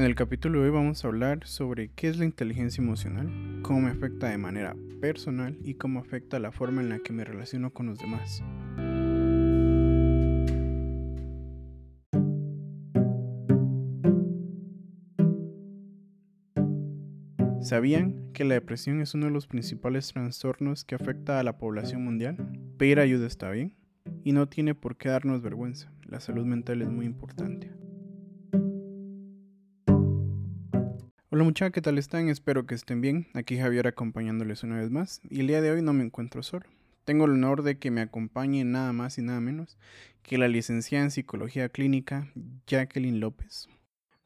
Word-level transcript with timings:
En 0.00 0.06
el 0.06 0.14
capítulo 0.14 0.60
de 0.60 0.64
hoy 0.64 0.70
vamos 0.70 1.04
a 1.04 1.08
hablar 1.08 1.46
sobre 1.46 1.90
qué 1.90 2.08
es 2.08 2.16
la 2.16 2.24
inteligencia 2.24 2.80
emocional, 2.80 3.60
cómo 3.60 3.82
me 3.82 3.90
afecta 3.90 4.30
de 4.30 4.38
manera 4.38 4.74
personal 4.98 5.58
y 5.62 5.74
cómo 5.74 6.00
afecta 6.00 6.38
la 6.38 6.52
forma 6.52 6.80
en 6.80 6.88
la 6.88 7.00
que 7.00 7.12
me 7.12 7.22
relaciono 7.22 7.74
con 7.74 7.84
los 7.84 7.98
demás. 7.98 8.42
¿Sabían 17.60 18.32
que 18.32 18.44
la 18.44 18.54
depresión 18.54 19.02
es 19.02 19.12
uno 19.12 19.26
de 19.26 19.32
los 19.32 19.46
principales 19.46 20.10
trastornos 20.14 20.86
que 20.86 20.94
afecta 20.94 21.38
a 21.38 21.42
la 21.42 21.58
población 21.58 22.02
mundial? 22.02 22.38
Pedir 22.78 23.00
ayuda 23.00 23.26
está 23.26 23.50
bien 23.50 23.74
y 24.24 24.32
no 24.32 24.48
tiene 24.48 24.74
por 24.74 24.96
qué 24.96 25.10
darnos 25.10 25.42
vergüenza. 25.42 25.92
La 26.08 26.20
salud 26.20 26.46
mental 26.46 26.80
es 26.80 26.88
muy 26.88 27.04
importante. 27.04 27.79
Hola 31.32 31.44
muchachos, 31.44 31.72
¿qué 31.72 31.80
tal 31.80 31.96
están? 31.96 32.28
Espero 32.28 32.66
que 32.66 32.74
estén 32.74 33.00
bien. 33.00 33.28
Aquí 33.34 33.56
Javier 33.56 33.86
acompañándoles 33.86 34.64
una 34.64 34.78
vez 34.78 34.90
más. 34.90 35.20
Y 35.30 35.38
el 35.38 35.46
día 35.46 35.60
de 35.60 35.70
hoy 35.70 35.80
no 35.80 35.92
me 35.92 36.02
encuentro 36.02 36.42
solo. 36.42 36.66
Tengo 37.04 37.26
el 37.26 37.30
honor 37.30 37.62
de 37.62 37.78
que 37.78 37.92
me 37.92 38.00
acompañe 38.00 38.64
nada 38.64 38.92
más 38.92 39.16
y 39.16 39.22
nada 39.22 39.38
menos 39.38 39.78
que 40.24 40.38
la 40.38 40.48
licenciada 40.48 41.04
en 41.04 41.12
Psicología 41.12 41.68
Clínica, 41.68 42.32
Jacqueline 42.66 43.20
López. 43.20 43.68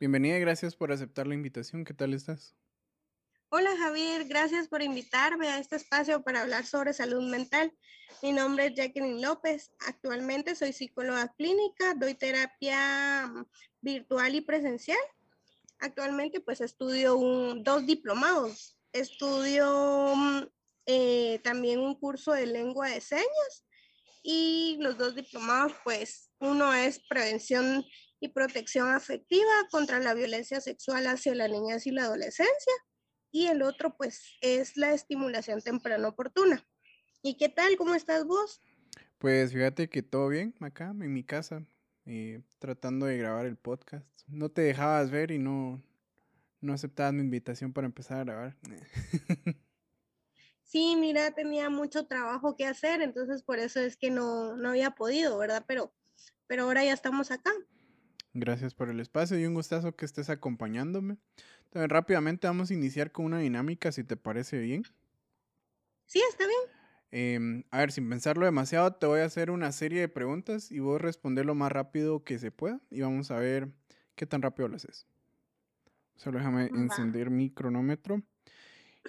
Bienvenida 0.01 0.39
y 0.39 0.41
gracias 0.41 0.77
por 0.77 0.93
aceptar 0.93 1.27
la 1.27 1.35
invitación. 1.35 1.85
¿Qué 1.85 1.93
tal 1.93 2.15
estás? 2.15 2.55
Hola 3.51 3.77
Javier, 3.77 4.25
gracias 4.25 4.69
por 4.69 4.81
invitarme 4.81 5.49
a 5.49 5.59
este 5.59 5.77
espacio 5.77 6.23
para 6.23 6.41
hablar 6.41 6.65
sobre 6.65 6.95
salud 6.95 7.31
mental. 7.31 7.71
Mi 8.23 8.33
nombre 8.33 8.69
es 8.69 8.77
Jacqueline 8.77 9.21
López. 9.21 9.73
Actualmente 9.87 10.55
soy 10.55 10.73
psicóloga 10.73 11.29
clínica, 11.37 11.93
doy 11.97 12.15
terapia 12.15 13.27
mm, 13.27 13.45
virtual 13.83 14.37
y 14.37 14.41
presencial 14.41 14.97
actualmente 15.85 16.41
pues 16.41 16.61
estudio 16.61 17.17
dos 17.63 17.87
diplomados. 17.87 18.81
Estudio 18.93 20.15
mm, 20.17 20.43
eh, 20.87 21.41
también 21.45 21.81
un 21.81 21.95
curso 21.99 22.33
de 22.33 22.47
lengua 22.47 22.89
de 22.89 23.01
señas 23.01 23.67
y 24.23 24.79
los 24.81 24.97
dos 24.97 25.15
diplomados 25.15 25.73
pues 25.85 26.31
uno 26.41 26.73
es 26.73 27.01
prevención 27.09 27.85
y 28.19 28.29
protección 28.29 28.91
afectiva 28.91 29.53
contra 29.71 30.01
la 30.01 30.15
violencia 30.15 30.61
sexual 30.61 31.07
hacia 31.07 31.35
la 31.35 31.49
niñez 31.49 31.87
y 31.87 31.91
la 31.91 32.05
adolescencia 32.05 32.73
y 33.31 33.47
el 33.47 33.63
otro 33.63 33.95
pues 33.97 34.37
es 34.41 34.77
la 34.77 34.95
estimulación 34.95 35.61
temprana 35.61 36.09
oportuna. 36.09 36.67
¿Y 37.23 37.37
qué 37.37 37.49
tal? 37.49 37.77
¿Cómo 37.77 37.95
estás 37.95 38.25
vos? 38.25 38.63
Pues 39.19 39.53
fíjate 39.53 39.89
que 39.89 40.03
todo 40.03 40.29
bien 40.29 40.55
acá 40.61 40.91
en 40.91 41.13
mi 41.13 41.25
casa, 41.25 41.67
eh, 42.07 42.43
tratando 42.59 43.07
de 43.07 43.17
grabar 43.17 43.47
el 43.47 43.57
podcast. 43.57 44.07
No 44.27 44.51
te 44.51 44.63
dejabas 44.63 45.11
ver 45.11 45.31
y 45.31 45.39
no, 45.39 45.83
no 46.61 46.73
aceptabas 46.73 47.15
mi 47.15 47.21
invitación 47.21 47.73
para 47.73 47.87
empezar 47.87 48.19
a 48.19 48.25
grabar. 48.25 48.57
sí, 50.63 50.97
mira, 50.97 51.31
tenía 51.33 51.71
mucho 51.71 52.07
trabajo 52.07 52.57
que 52.57 52.67
hacer, 52.67 53.01
entonces 53.01 53.43
por 53.43 53.59
eso 53.59 53.81
es 53.81 53.97
que 53.97 54.11
no, 54.11 54.57
no 54.57 54.71
había 54.71 54.93
podido, 54.93 55.39
¿verdad? 55.39 55.65
Pero, 55.67 55.93
pero 56.47 56.65
ahora 56.65 56.85
ya 56.85 56.93
estamos 56.93 57.31
acá. 57.31 57.53
Gracias 58.33 58.75
por 58.75 58.91
el 58.91 58.99
espacio 58.99 59.39
y 59.39 59.47
un 59.47 59.55
gustazo 59.55 59.95
que 59.95 60.05
estés 60.05 60.29
acompañándome. 60.29 61.19
Entonces, 61.67 61.89
rápidamente 61.89 62.47
vamos 62.49 62.71
a 62.71 62.75
iniciar 62.75 63.13
con 63.13 63.27
una 63.27 63.39
dinámica, 63.39 63.93
si 63.93 64.03
te 64.03 64.17
parece 64.17 64.59
bien. 64.59 64.83
Sí, 66.07 66.21
está 66.31 66.47
bien. 66.47 66.84
Em, 67.17 67.63
a 67.71 67.79
ver, 67.79 67.93
sin 67.93 68.11
pensarlo 68.11 68.45
demasiado, 68.45 68.93
te 68.97 69.07
voy 69.07 69.21
a 69.21 69.25
hacer 69.25 69.53
una 69.53 69.71
serie 69.71 70.01
de 70.01 70.09
preguntas 70.09 70.73
y 70.73 70.81
voy 70.81 70.97
a 70.97 70.99
responder 70.99 71.47
lo 71.47 71.55
más 71.55 71.71
rápido 71.71 72.25
que 72.25 72.41
se 72.41 72.51
pueda 72.51 72.81
y 72.91 73.03
vamos 73.03 73.31
a 73.31 73.37
ver 73.37 73.69
qué 74.17 74.27
tan 74.27 74.43
rápido 74.43 74.67
lo 74.67 74.75
haces. 74.75 75.07
Solo 76.17 76.39
déjame 76.39 76.71
encender 76.75 77.31
mi 77.31 77.51
cronómetro. 77.51 78.21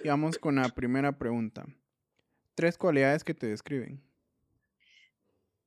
Y 0.04 0.06
vamos 0.06 0.38
con 0.38 0.54
la 0.54 0.68
primera 0.68 1.18
pregunta. 1.18 1.66
Tres 2.54 2.78
cualidades 2.78 3.24
que 3.24 3.34
te 3.34 3.48
describen. 3.48 4.00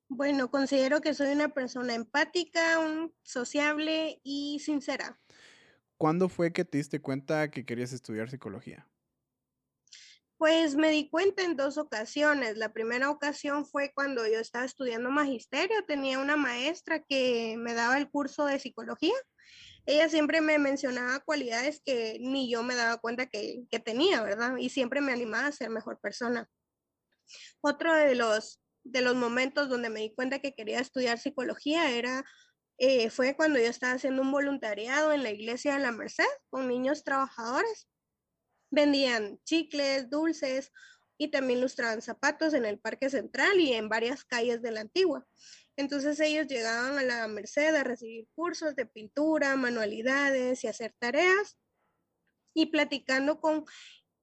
Bueno, 0.07 0.49
considero 0.49 1.01
que 1.01 1.13
soy 1.13 1.33
una 1.33 1.49
persona 1.49 1.93
empática, 1.93 2.79
sociable 3.21 4.21
y 4.23 4.59
sincera. 4.59 5.19
¿Cuándo 5.97 6.29
fue 6.29 6.53
que 6.53 6.63
te 6.63 6.77
diste 6.77 7.01
cuenta 7.01 7.51
que 7.51 7.65
querías 7.65 7.91
estudiar 7.91 8.29
psicología? 8.29 8.87
Pues 10.39 10.75
me 10.77 10.89
di 10.89 11.09
cuenta 11.09 11.43
en 11.43 11.57
dos 11.57 11.77
ocasiones. 11.77 12.55
La 12.55 12.71
primera 12.71 13.09
ocasión 13.09 13.65
fue 13.65 13.91
cuando 13.93 14.25
yo 14.25 14.39
estaba 14.39 14.63
estudiando 14.63 15.11
magisterio, 15.11 15.83
tenía 15.85 16.17
una 16.17 16.37
maestra 16.37 17.03
que 17.03 17.57
me 17.57 17.73
daba 17.73 17.97
el 17.97 18.09
curso 18.09 18.45
de 18.45 18.57
psicología. 18.57 19.13
Ella 19.85 20.07
siempre 20.07 20.39
me 20.39 20.57
mencionaba 20.57 21.19
cualidades 21.19 21.81
que 21.85 22.19
ni 22.21 22.49
yo 22.49 22.63
me 22.63 22.75
daba 22.75 22.99
cuenta 22.99 23.25
que, 23.25 23.65
tenía, 23.83 24.23
¿verdad? 24.23 24.55
Y 24.55 24.69
siempre 24.69 25.01
me 25.01 25.11
animaba 25.11 25.47
a 25.47 25.51
ser 25.51 25.69
mejor 25.71 25.99
persona. 25.99 26.49
Otro 27.59 27.93
de 27.93 28.15
los, 28.15 28.61
de 28.85 29.01
los 29.01 29.15
momentos 29.15 29.67
donde 29.67 29.89
me 29.89 29.99
di 29.99 30.15
cuenta 30.15 30.39
que 30.39 30.55
quería 30.55 30.79
estudiar 30.79 31.19
psicología 31.19 31.91
era 31.91 32.23
eh, 32.77 33.09
fue 33.09 33.35
cuando 33.35 33.59
yo 33.59 33.65
estaba 33.65 33.95
haciendo 33.95 34.21
un 34.21 34.31
voluntariado 34.31 35.11
en 35.11 35.23
la 35.23 35.31
iglesia 35.31 35.73
de 35.73 35.81
la 35.81 35.91
Merced 35.91 36.23
con 36.49 36.69
niños 36.69 37.03
trabajadores 37.03 37.89
vendían 38.71 39.39
chicles, 39.43 40.09
dulces 40.09 40.71
y 41.17 41.29
también 41.29 41.61
lustraban 41.61 42.01
zapatos 42.01 42.53
en 42.53 42.65
el 42.65 42.79
Parque 42.79 43.09
Central 43.09 43.59
y 43.59 43.73
en 43.73 43.89
varias 43.89 44.23
calles 44.23 44.61
de 44.61 44.71
la 44.71 44.81
Antigua. 44.81 45.27
Entonces 45.75 46.19
ellos 46.19 46.47
llegaban 46.47 46.97
a 46.97 47.03
la 47.03 47.27
Merced 47.27 47.75
a 47.75 47.83
recibir 47.83 48.27
cursos 48.35 48.75
de 48.75 48.85
pintura, 48.85 49.55
manualidades 49.55 50.63
y 50.63 50.67
hacer 50.67 50.93
tareas. 50.99 51.57
Y 52.53 52.67
platicando 52.67 53.39
con, 53.39 53.65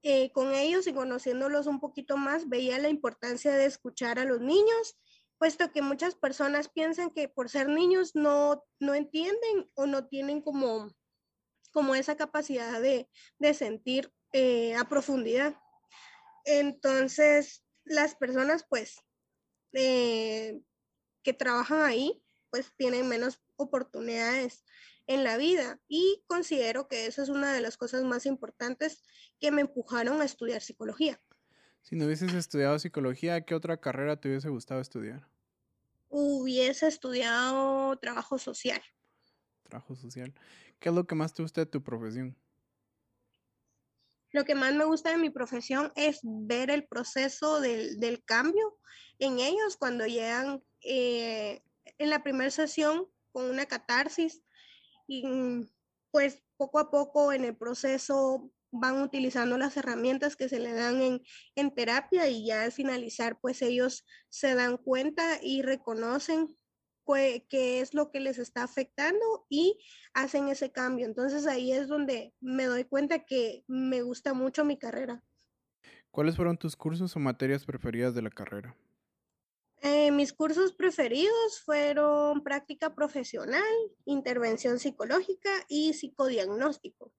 eh, 0.02 0.30
con 0.32 0.54
ellos 0.54 0.86
y 0.86 0.92
conociéndolos 0.92 1.66
un 1.66 1.80
poquito 1.80 2.16
más, 2.16 2.48
veía 2.48 2.78
la 2.78 2.88
importancia 2.88 3.52
de 3.52 3.66
escuchar 3.66 4.18
a 4.18 4.24
los 4.24 4.40
niños, 4.40 4.98
puesto 5.38 5.70
que 5.72 5.82
muchas 5.82 6.14
personas 6.14 6.68
piensan 6.68 7.10
que 7.10 7.28
por 7.28 7.48
ser 7.48 7.68
niños 7.68 8.14
no, 8.14 8.64
no 8.78 8.94
entienden 8.94 9.70
o 9.74 9.86
no 9.86 10.08
tienen 10.08 10.42
como, 10.42 10.90
como 11.72 11.94
esa 11.94 12.16
capacidad 12.16 12.80
de, 12.80 13.08
de 13.38 13.54
sentir 13.54 14.12
eh, 14.38 14.74
a 14.74 14.84
profundidad. 14.86 15.56
Entonces, 16.44 17.64
las 17.84 18.14
personas, 18.14 18.66
pues, 18.68 19.02
eh, 19.72 20.60
que 21.22 21.32
trabajan 21.32 21.80
ahí, 21.80 22.22
pues 22.50 22.74
tienen 22.76 23.08
menos 23.08 23.40
oportunidades 23.56 24.62
en 25.06 25.24
la 25.24 25.38
vida 25.38 25.80
y 25.88 26.22
considero 26.26 26.86
que 26.86 27.06
eso 27.06 27.22
es 27.22 27.30
una 27.30 27.54
de 27.54 27.62
las 27.62 27.78
cosas 27.78 28.04
más 28.04 28.26
importantes 28.26 29.02
que 29.40 29.50
me 29.50 29.62
empujaron 29.62 30.20
a 30.20 30.26
estudiar 30.26 30.60
psicología. 30.60 31.18
Si 31.80 31.96
no 31.96 32.04
hubieses 32.04 32.34
estudiado 32.34 32.78
psicología, 32.78 33.40
¿qué 33.40 33.54
otra 33.54 33.80
carrera 33.80 34.20
te 34.20 34.28
hubiese 34.28 34.50
gustado 34.50 34.82
estudiar? 34.82 35.26
Hubiese 36.10 36.88
estudiado 36.88 37.96
trabajo 37.96 38.36
social. 38.36 38.82
Trabajo 39.62 39.96
social. 39.96 40.34
¿Qué 40.78 40.90
es 40.90 40.94
lo 40.94 41.06
que 41.06 41.14
más 41.14 41.32
te 41.32 41.42
gusta 41.42 41.62
de 41.62 41.66
tu 41.66 41.82
profesión? 41.82 42.36
Lo 44.36 44.44
que 44.44 44.54
más 44.54 44.74
me 44.74 44.84
gusta 44.84 45.08
de 45.08 45.16
mi 45.16 45.30
profesión 45.30 45.90
es 45.96 46.20
ver 46.22 46.68
el 46.70 46.86
proceso 46.86 47.58
del, 47.58 48.22
cambio 48.26 48.76
en 49.18 49.38
ellos 49.38 49.78
cuando 49.78 50.04
llegan 50.04 50.62
eh, 50.82 51.62
en 51.96 52.10
la 52.10 52.22
primera 52.22 52.50
sesión 52.50 53.06
con 53.32 53.46
una 53.48 53.64
catarsis 53.64 54.42
y 55.08 55.24
pues 56.10 56.42
poco 56.58 56.78
a 56.80 56.90
poco 56.90 57.32
en 57.32 57.46
el 57.46 57.56
proceso 57.56 58.52
van 58.70 59.00
utilizando 59.00 59.56
las 59.56 59.78
herramientas 59.78 60.36
que 60.36 60.50
se 60.50 60.60
le 60.60 60.74
dan 60.74 61.00
en, 61.00 61.22
en 61.54 61.74
terapia 61.74 62.28
y 62.28 62.44
ya 62.44 62.64
al 62.64 62.72
finalizar 62.72 63.38
pues 63.40 63.62
ellos 63.62 64.04
se 64.28 64.54
dan 64.54 64.76
cuenta 64.76 65.38
y 65.40 65.62
reconocen 65.62 66.54
qué 67.48 67.80
es 67.80 67.94
lo 67.94 68.10
que 68.10 68.20
les 68.20 68.38
está 68.38 68.62
afectando 68.62 69.46
y 69.48 69.78
hacen 70.12 70.48
ese 70.48 70.72
cambio. 70.72 71.06
Entonces 71.06 71.46
ahí 71.46 71.72
es 71.72 71.88
donde 71.88 72.34
me 72.40 72.64
doy 72.64 72.84
cuenta 72.84 73.24
que 73.24 73.64
me 73.66 74.02
gusta 74.02 74.34
mucho 74.34 74.64
mi 74.64 74.78
carrera. 74.78 75.22
¿Cuáles 76.10 76.36
fueron 76.36 76.56
tus 76.56 76.76
cursos 76.76 77.14
o 77.14 77.18
materias 77.18 77.64
preferidas 77.64 78.14
de 78.14 78.22
la 78.22 78.30
carrera? 78.30 78.76
Eh, 79.82 80.10
mis 80.10 80.32
cursos 80.32 80.72
preferidos 80.72 81.60
fueron 81.64 82.42
práctica 82.42 82.94
profesional, 82.94 83.62
intervención 84.04 84.78
psicológica 84.78 85.50
y 85.68 85.92
psicodiagnóstico. 85.92 87.12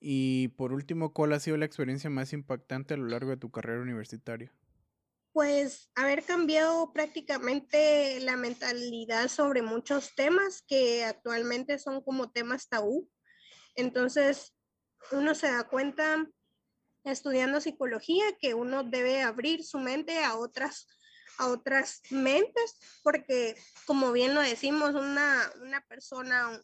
Y 0.00 0.48
por 0.48 0.72
último, 0.72 1.12
¿cuál 1.12 1.32
ha 1.32 1.40
sido 1.40 1.56
la 1.56 1.66
experiencia 1.66 2.08
más 2.08 2.32
impactante 2.32 2.94
a 2.94 2.96
lo 2.96 3.06
largo 3.06 3.30
de 3.30 3.36
tu 3.36 3.50
carrera 3.50 3.82
universitaria? 3.82 4.52
Pues 5.38 5.88
haber 5.94 6.24
cambiado 6.24 6.92
prácticamente 6.92 8.18
la 8.22 8.34
mentalidad 8.34 9.28
sobre 9.28 9.62
muchos 9.62 10.12
temas 10.16 10.64
que 10.66 11.04
actualmente 11.04 11.78
son 11.78 12.02
como 12.02 12.32
temas 12.32 12.68
tabú. 12.68 13.08
Entonces, 13.76 14.56
uno 15.12 15.36
se 15.36 15.46
da 15.46 15.62
cuenta 15.62 16.26
estudiando 17.04 17.60
psicología 17.60 18.24
que 18.40 18.54
uno 18.54 18.82
debe 18.82 19.22
abrir 19.22 19.62
su 19.62 19.78
mente 19.78 20.24
a 20.24 20.36
otras 20.36 20.88
a 21.38 21.46
otras 21.46 22.00
mentes, 22.10 22.80
porque 23.04 23.54
como 23.86 24.10
bien 24.10 24.34
lo 24.34 24.40
decimos, 24.40 24.96
una, 24.96 25.48
una 25.62 25.82
persona 25.82 26.60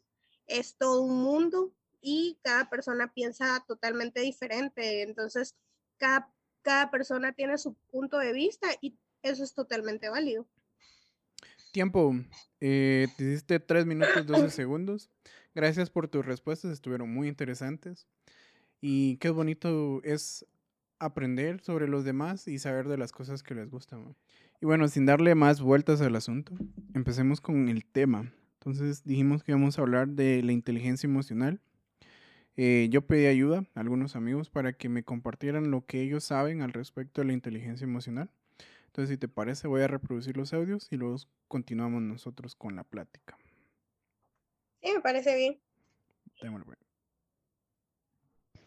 es 0.49 0.77
todo 0.77 1.03
un 1.03 1.23
mundo 1.23 1.73
y 2.01 2.41
cada 2.43 2.69
persona 2.69 3.13
piensa 3.15 3.65
totalmente 3.69 4.21
diferente. 4.21 5.03
Entonces, 5.03 5.55
cada, 5.97 6.34
cada 6.65 6.91
persona 6.91 7.33
tiene 7.33 7.59
su 7.59 7.75
punto 7.93 8.19
de 8.19 8.33
vista 8.33 8.67
y 8.81 8.97
eso 9.23 9.45
es 9.45 9.55
totalmente 9.55 10.09
válido. 10.09 10.47
Tiempo. 11.73 12.15
Eh, 12.61 13.07
te 13.17 13.25
hiciste 13.25 13.61
3 13.61 13.87
minutos 13.87 14.27
12 14.27 14.51
segundos. 14.51 15.11
Gracias 15.55 15.91
por 15.91 16.09
tus 16.09 16.27
respuestas, 16.27 16.73
estuvieron 16.73 17.13
muy 17.13 17.29
interesantes. 17.29 18.09
Y 18.81 19.19
qué 19.19 19.31
bonito 19.31 20.03
es 20.03 20.47
aprender 20.99 21.61
sobre 21.61 21.87
los 21.87 22.05
demás 22.05 22.49
y 22.49 22.59
saber 22.59 22.89
de 22.89 22.99
las 22.99 23.13
cosas 23.13 23.43
que 23.43 23.55
les 23.55 23.71
gustan. 23.71 24.17
Y 24.61 24.67
bueno, 24.67 24.89
sin 24.89 25.07
darle 25.07 25.35
más 25.35 25.61
vueltas 25.61 26.01
al 26.01 26.17
asunto, 26.17 26.55
empecemos 26.95 27.41
con 27.41 27.69
el 27.69 27.85
tema. 27.85 28.33
Entonces 28.55 29.05
dijimos 29.05 29.43
que 29.43 29.53
íbamos 29.53 29.79
a 29.79 29.83
hablar 29.83 30.09
de 30.09 30.43
la 30.43 30.53
inteligencia 30.53 31.07
emocional. 31.07 31.61
Eh, 32.57 32.89
yo 32.91 33.03
pedí 33.03 33.27
ayuda 33.27 33.65
a 33.75 33.81
algunos 33.81 34.15
amigos 34.15 34.49
para 34.49 34.73
que 34.73 34.89
me 34.89 35.03
compartieran 35.03 35.71
lo 35.71 35.85
que 35.87 36.03
ellos 36.03 36.25
saben 36.25 36.63
al 36.63 36.73
respecto 36.73 37.21
de 37.21 37.27
la 37.27 37.33
inteligencia 37.33 37.85
emocional. 37.85 38.31
Entonces, 38.87 39.11
si 39.11 39.19
te 39.19 39.27
parece, 39.27 39.67
voy 39.67 39.83
a 39.83 39.89
reproducir 39.89 40.37
los 40.37 40.53
audios 40.53 40.87
y 40.93 40.97
luego 40.97 41.17
continuamos 41.49 42.03
nosotros 42.03 42.55
con 42.55 42.77
la 42.77 42.85
plática. 42.85 43.37
Sí, 44.83 44.93
me 44.93 45.01
parece 45.01 45.35
bien. 45.37 45.61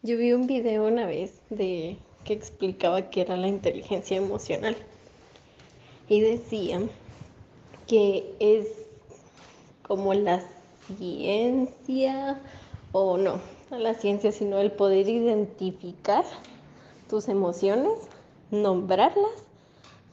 Yo 0.02 0.16
vi 0.18 0.32
un 0.32 0.46
video 0.46 0.86
una 0.86 1.06
vez 1.06 1.40
de 1.48 1.96
que 2.24 2.32
explicaba 2.34 3.08
qué 3.10 3.22
era 3.22 3.36
la 3.36 3.48
inteligencia 3.48 4.16
emocional 4.16 4.76
y 6.08 6.20
decía 6.20 6.80
que 7.86 8.34
es 8.38 8.66
como 9.82 10.12
la 10.14 10.44
ciencia 10.98 12.40
o 12.92 13.16
no, 13.16 13.40
no 13.70 13.78
la 13.78 13.94
ciencia, 13.94 14.32
sino 14.32 14.58
el 14.58 14.72
poder 14.72 15.08
identificar 15.08 16.24
tus 17.08 17.28
emociones, 17.28 17.92
nombrarlas, 18.50 19.30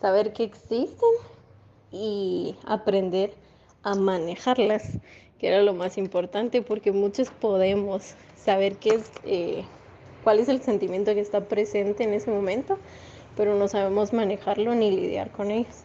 saber 0.02 0.34
que 0.34 0.44
existen 0.44 1.10
y 1.92 2.56
aprender 2.66 3.34
a 3.84 3.96
manejarlas, 3.96 4.84
que 5.40 5.48
era 5.48 5.62
lo 5.62 5.74
más 5.74 5.98
importante, 5.98 6.62
porque 6.62 6.92
muchos 6.92 7.30
podemos 7.30 8.16
saber 8.36 8.78
qué 8.78 8.96
es, 8.96 9.12
eh, 9.24 9.64
cuál 10.24 10.40
es 10.40 10.50
el 10.50 10.62
sentimiento 10.62 11.14
que 11.14 11.22
está 11.22 11.48
presente 11.48 12.04
en 12.04 12.14
ese 12.14 12.32
momento, 12.32 12.78
pero 13.38 13.56
no 13.56 13.68
sabemos 13.68 14.14
manejarlo 14.14 14.76
ni 14.76 14.92
lidiar 14.92 15.32
con 15.32 15.52
ellos. 15.52 15.84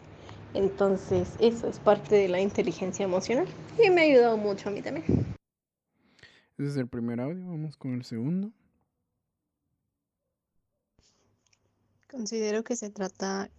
Entonces, 0.53 1.29
eso 1.39 1.69
es 1.69 1.79
parte 1.79 2.15
de 2.15 2.27
la 2.27 2.41
inteligencia 2.41 3.05
emocional 3.05 3.45
y 3.81 3.89
me 3.89 4.01
ha 4.01 4.03
ayudado 4.03 4.37
mucho 4.37 4.67
a 4.67 4.71
mí 4.71 4.81
también. 4.81 5.40
Ese 6.61 6.69
es 6.69 6.77
el 6.77 6.87
primer 6.87 7.19
audio, 7.19 7.47
vamos 7.47 7.75
con 7.75 7.95
el 7.95 8.05
segundo. 8.05 8.51
Considero 12.07 12.63
que 12.63 12.75
se 12.75 12.91
trata 12.91 13.49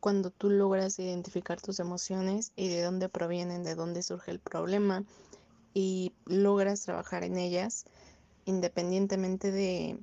cuando 0.00 0.30
tú 0.30 0.50
logras 0.50 0.98
identificar 0.98 1.62
tus 1.62 1.80
emociones 1.80 2.52
y 2.56 2.68
de 2.68 2.82
dónde 2.82 3.08
provienen, 3.08 3.64
de 3.64 3.74
dónde 3.74 4.02
surge 4.02 4.32
el 4.32 4.38
problema 4.38 5.02
y 5.72 6.12
logras 6.26 6.82
trabajar 6.82 7.24
en 7.24 7.38
ellas, 7.38 7.86
independientemente 8.44 9.50
de 9.50 9.98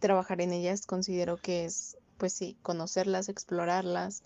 trabajar 0.00 0.40
en 0.40 0.50
ellas, 0.50 0.86
considero 0.86 1.36
que 1.36 1.66
es, 1.66 1.98
pues 2.18 2.32
sí, 2.32 2.56
conocerlas, 2.62 3.28
explorarlas 3.28 4.24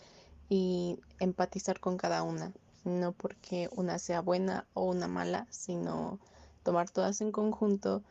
y 0.49 0.99
empatizar 1.21 1.79
con 1.79 1.99
cada 1.99 2.23
una, 2.23 2.55
no 2.85 3.13
porque 3.13 3.69
una 3.71 3.99
sea 3.99 4.23
buena 4.23 4.67
o 4.73 4.85
una 4.85 5.09
mala, 5.09 5.47
sino 5.51 6.19
tomar 6.65 6.91
todas 6.91 7.21
en 7.21 7.31
conjunto 7.31 8.03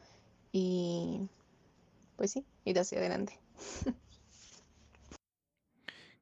y 0.54 1.28
pues 2.16 2.32
sí, 2.32 2.46
ir 2.64 2.80
hacia 2.80 3.00
adelante. 3.00 3.38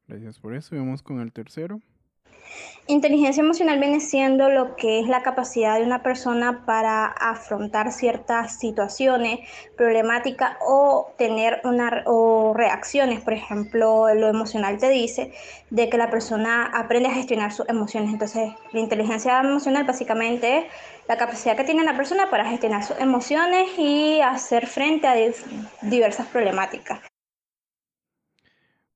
Gracias 0.07 0.39
por 0.39 0.55
eso. 0.55 0.75
Vamos 0.75 1.03
con 1.03 1.19
el 1.19 1.31
tercero. 1.31 1.79
Inteligencia 2.87 3.41
emocional 3.41 3.79
viene 3.79 3.99
siendo 3.99 4.49
lo 4.49 4.75
que 4.75 4.99
es 4.99 5.07
la 5.07 5.21
capacidad 5.21 5.77
de 5.77 5.85
una 5.85 6.03
persona 6.03 6.65
para 6.65 7.05
afrontar 7.05 7.91
ciertas 7.91 8.57
situaciones, 8.59 9.39
problemáticas 9.77 10.57
o 10.67 11.13
tener 11.17 11.61
una, 11.63 12.03
o 12.05 12.53
reacciones. 12.53 13.21
Por 13.21 13.33
ejemplo, 13.33 14.13
lo 14.13 14.27
emocional 14.27 14.77
te 14.77 14.89
dice 14.89 15.31
de 15.69 15.89
que 15.89 15.97
la 15.97 16.09
persona 16.09 16.65
aprende 16.65 17.09
a 17.09 17.13
gestionar 17.13 17.53
sus 17.53 17.69
emociones. 17.69 18.11
Entonces, 18.11 18.51
la 18.73 18.79
inteligencia 18.79 19.39
emocional 19.39 19.85
básicamente 19.85 20.59
es 20.59 20.65
la 21.07 21.17
capacidad 21.17 21.55
que 21.55 21.63
tiene 21.63 21.83
la 21.83 21.95
persona 21.95 22.29
para 22.29 22.45
gestionar 22.45 22.83
sus 22.83 22.99
emociones 22.99 23.69
y 23.77 24.21
hacer 24.21 24.67
frente 24.67 25.07
a 25.07 25.15
diversas 25.81 26.27
problemáticas. 26.27 26.99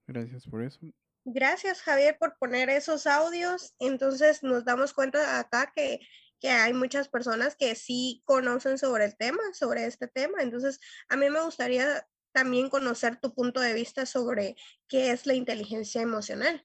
Gracias 0.08 0.46
por 0.48 0.62
eso. 0.64 0.80
Gracias, 1.28 1.82
Javier, 1.82 2.18
por 2.20 2.38
poner 2.38 2.70
esos 2.70 3.08
audios. 3.08 3.74
Entonces 3.80 4.44
nos 4.44 4.64
damos 4.64 4.94
cuenta 4.94 5.40
acá 5.40 5.74
que, 5.76 6.00
que 6.40 6.50
hay 6.50 6.72
muchas 6.72 7.10
personas 7.10 7.56
que 7.56 7.74
sí 7.74 8.22
conocen 8.26 8.78
sobre 8.78 9.06
el 9.06 9.18
tema, 9.18 9.42
sobre 9.54 9.88
este 9.88 10.08
tema. 10.08 10.44
Entonces, 10.44 10.80
a 11.10 11.18
mí 11.18 11.28
me 11.32 11.42
gustaría 11.42 12.08
también 12.32 12.70
conocer 12.70 13.20
tu 13.20 13.34
punto 13.34 13.60
de 13.60 13.74
vista 13.74 14.06
sobre 14.06 14.56
qué 14.88 15.10
es 15.10 15.26
la 15.26 15.34
inteligencia 15.34 16.04
emocional. 16.04 16.64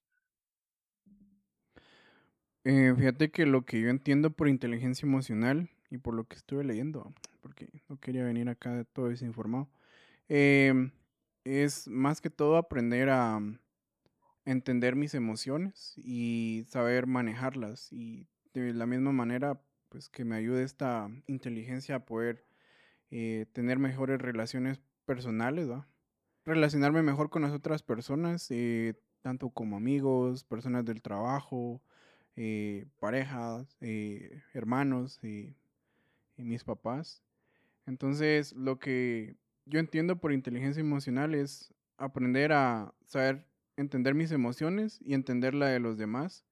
Eh, 2.64 2.92
fíjate 2.94 3.30
que 3.30 3.46
lo 3.46 3.64
que 3.64 3.80
yo 3.80 3.88
entiendo 3.88 4.30
por 4.30 4.46
inteligencia 4.46 5.06
emocional 5.06 5.70
y 5.88 5.96
por 5.96 6.12
lo 6.12 6.24
que 6.24 6.36
estuve 6.36 6.64
leyendo, 6.64 7.14
porque 7.40 7.70
no 7.88 7.98
quería 7.98 8.24
venir 8.24 8.50
acá 8.50 8.84
todo 8.92 9.08
desinformado, 9.08 9.70
em, 10.28 10.90
es 11.44 11.88
más 11.88 12.20
que 12.20 12.28
todo 12.28 12.58
aprender 12.58 13.08
a, 13.08 13.40
entender 14.50 14.96
mis 14.96 15.14
emociones 15.14 15.94
y 15.96 16.64
saber 16.68 17.06
manejarlas 17.06 17.92
y 17.92 18.26
de 18.52 18.74
la 18.74 18.86
misma 18.86 19.12
manera 19.12 19.60
pues 19.88 20.08
que 20.08 20.24
me 20.24 20.36
ayude 20.36 20.62
esta 20.62 21.10
inteligencia 21.26 21.96
a 21.96 22.04
poder 22.04 22.44
eh, 23.10 23.46
tener 23.52 23.78
mejores 23.78 24.20
relaciones 24.20 24.80
personales, 25.04 25.68
relacionarme 26.44 27.02
mejor 27.02 27.28
con 27.30 27.42
las 27.42 27.52
otras 27.52 27.82
personas, 27.82 28.50
eh, 28.50 28.94
tanto 29.22 29.50
como 29.50 29.76
amigos, 29.76 30.44
personas 30.44 30.84
del 30.84 31.02
trabajo, 31.02 31.80
eh, 32.36 32.86
parejas, 33.00 33.76
hermanos 34.54 35.18
y 35.24 35.54
mis 36.36 36.64
papás. 36.64 37.22
Entonces, 37.86 38.52
lo 38.52 38.78
que 38.78 39.36
yo 39.66 39.80
entiendo 39.80 40.20
por 40.20 40.32
inteligencia 40.32 40.80
emocional 40.80 41.34
es 41.34 41.74
aprender 41.98 42.52
a 42.52 42.94
saber 43.06 43.49
entender 43.80 44.14
mis 44.14 44.30
emociones 44.32 44.98
y 45.00 45.14
entender 45.14 45.54
la 45.54 45.68
de 45.68 45.80
los 45.80 45.98
demás. 45.98 46.44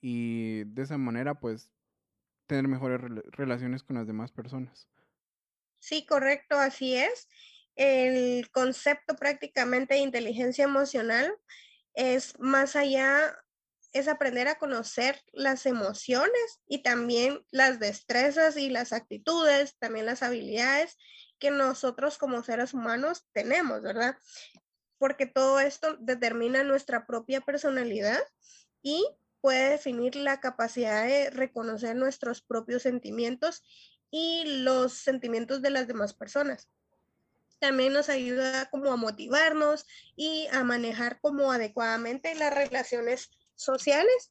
Y 0.00 0.64
de 0.64 0.82
esa 0.82 0.98
manera, 0.98 1.38
pues, 1.38 1.70
tener 2.46 2.68
mejores 2.68 3.00
relaciones 3.32 3.82
con 3.82 3.96
las 3.96 4.06
demás 4.06 4.32
personas. 4.32 4.88
Sí, 5.78 6.06
correcto, 6.06 6.56
así 6.56 6.96
es. 6.96 7.28
El 7.74 8.50
concepto 8.50 9.16
prácticamente 9.16 9.94
de 9.94 10.00
inteligencia 10.00 10.64
emocional 10.64 11.34
es 11.94 12.38
más 12.38 12.76
allá, 12.76 13.36
es 13.92 14.08
aprender 14.08 14.48
a 14.48 14.58
conocer 14.58 15.20
las 15.32 15.66
emociones 15.66 16.60
y 16.66 16.82
también 16.82 17.44
las 17.50 17.78
destrezas 17.78 18.56
y 18.56 18.70
las 18.70 18.92
actitudes, 18.92 19.76
también 19.78 20.06
las 20.06 20.22
habilidades 20.22 20.96
que 21.38 21.50
nosotros 21.50 22.18
como 22.18 22.42
seres 22.42 22.74
humanos 22.74 23.26
tenemos, 23.32 23.82
¿verdad? 23.82 24.16
Porque 25.02 25.26
todo 25.26 25.58
esto 25.58 25.96
determina 25.98 26.62
nuestra 26.62 27.08
propia 27.08 27.40
personalidad 27.40 28.20
y 28.82 29.04
puede 29.40 29.70
definir 29.70 30.14
la 30.14 30.38
capacidad 30.38 31.04
de 31.04 31.28
reconocer 31.28 31.96
nuestros 31.96 32.40
propios 32.40 32.82
sentimientos 32.82 33.64
y 34.12 34.44
los 34.62 34.92
sentimientos 34.92 35.60
de 35.60 35.70
las 35.70 35.88
demás 35.88 36.14
personas. 36.14 36.70
También 37.58 37.92
nos 37.92 38.10
ayuda 38.10 38.70
como 38.70 38.92
a 38.92 38.96
motivarnos 38.96 39.86
y 40.14 40.46
a 40.52 40.62
manejar 40.62 41.20
como 41.20 41.50
adecuadamente 41.50 42.36
las 42.36 42.54
relaciones 42.54 43.32
sociales 43.56 44.30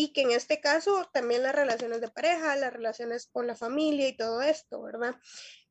y 0.00 0.12
que 0.12 0.22
en 0.22 0.30
este 0.30 0.60
caso 0.60 1.10
también 1.12 1.42
las 1.42 1.56
relaciones 1.56 2.00
de 2.00 2.06
pareja, 2.06 2.54
las 2.54 2.72
relaciones 2.72 3.28
con 3.32 3.48
la 3.48 3.56
familia 3.56 4.06
y 4.06 4.16
todo 4.16 4.42
esto, 4.42 4.80
¿verdad? 4.80 5.16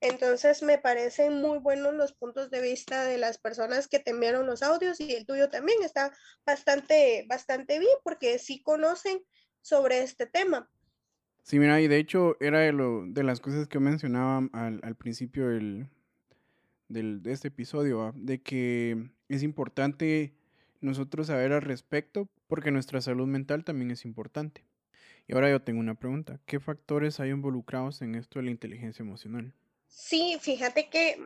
Entonces 0.01 0.61
me 0.63 0.77
parecen 0.77 1.39
muy 1.39 1.59
buenos 1.59 1.93
los 1.93 2.11
puntos 2.11 2.49
de 2.49 2.61
vista 2.61 3.05
de 3.05 3.17
las 3.17 3.37
personas 3.37 3.87
que 3.87 3.99
te 3.99 4.11
enviaron 4.11 4.45
los 4.45 4.63
audios 4.63 4.99
y 4.99 5.13
el 5.13 5.25
tuyo 5.25 5.49
también 5.49 5.81
está 5.81 6.11
bastante, 6.45 7.25
bastante 7.29 7.79
bien 7.79 7.95
porque 8.03 8.37
sí 8.37 8.61
conocen 8.61 9.21
sobre 9.61 10.01
este 10.03 10.25
tema. 10.25 10.69
Sí, 11.43 11.57
mira, 11.57 11.79
y 11.79 11.87
de 11.87 11.97
hecho 11.97 12.35
era 12.41 12.59
de, 12.59 12.73
lo, 12.73 13.05
de 13.07 13.23
las 13.23 13.39
cosas 13.39 13.69
que 13.69 13.79
mencionaba 13.79 14.45
al, 14.51 14.81
al 14.83 14.95
principio 14.95 15.47
del, 15.47 15.87
del, 16.89 17.23
de 17.23 17.31
este 17.31 17.47
episodio, 17.47 18.11
de 18.13 18.41
que 18.41 19.09
es 19.29 19.41
importante 19.41 20.33
nosotros 20.81 21.27
saber 21.27 21.53
al 21.53 21.61
respecto 21.61 22.29
porque 22.47 22.71
nuestra 22.71 23.01
salud 23.01 23.27
mental 23.27 23.63
también 23.63 23.91
es 23.91 24.05
importante. 24.05 24.65
Y 25.27 25.33
ahora 25.33 25.49
yo 25.49 25.61
tengo 25.61 25.79
una 25.79 25.95
pregunta. 25.95 26.39
¿Qué 26.45 26.59
factores 26.59 27.19
hay 27.19 27.31
involucrados 27.31 28.01
en 28.01 28.15
esto 28.15 28.39
de 28.39 28.45
la 28.45 28.51
inteligencia 28.51 29.03
emocional? 29.03 29.53
Sí, 29.87 30.37
fíjate 30.39 30.89
que 30.89 31.17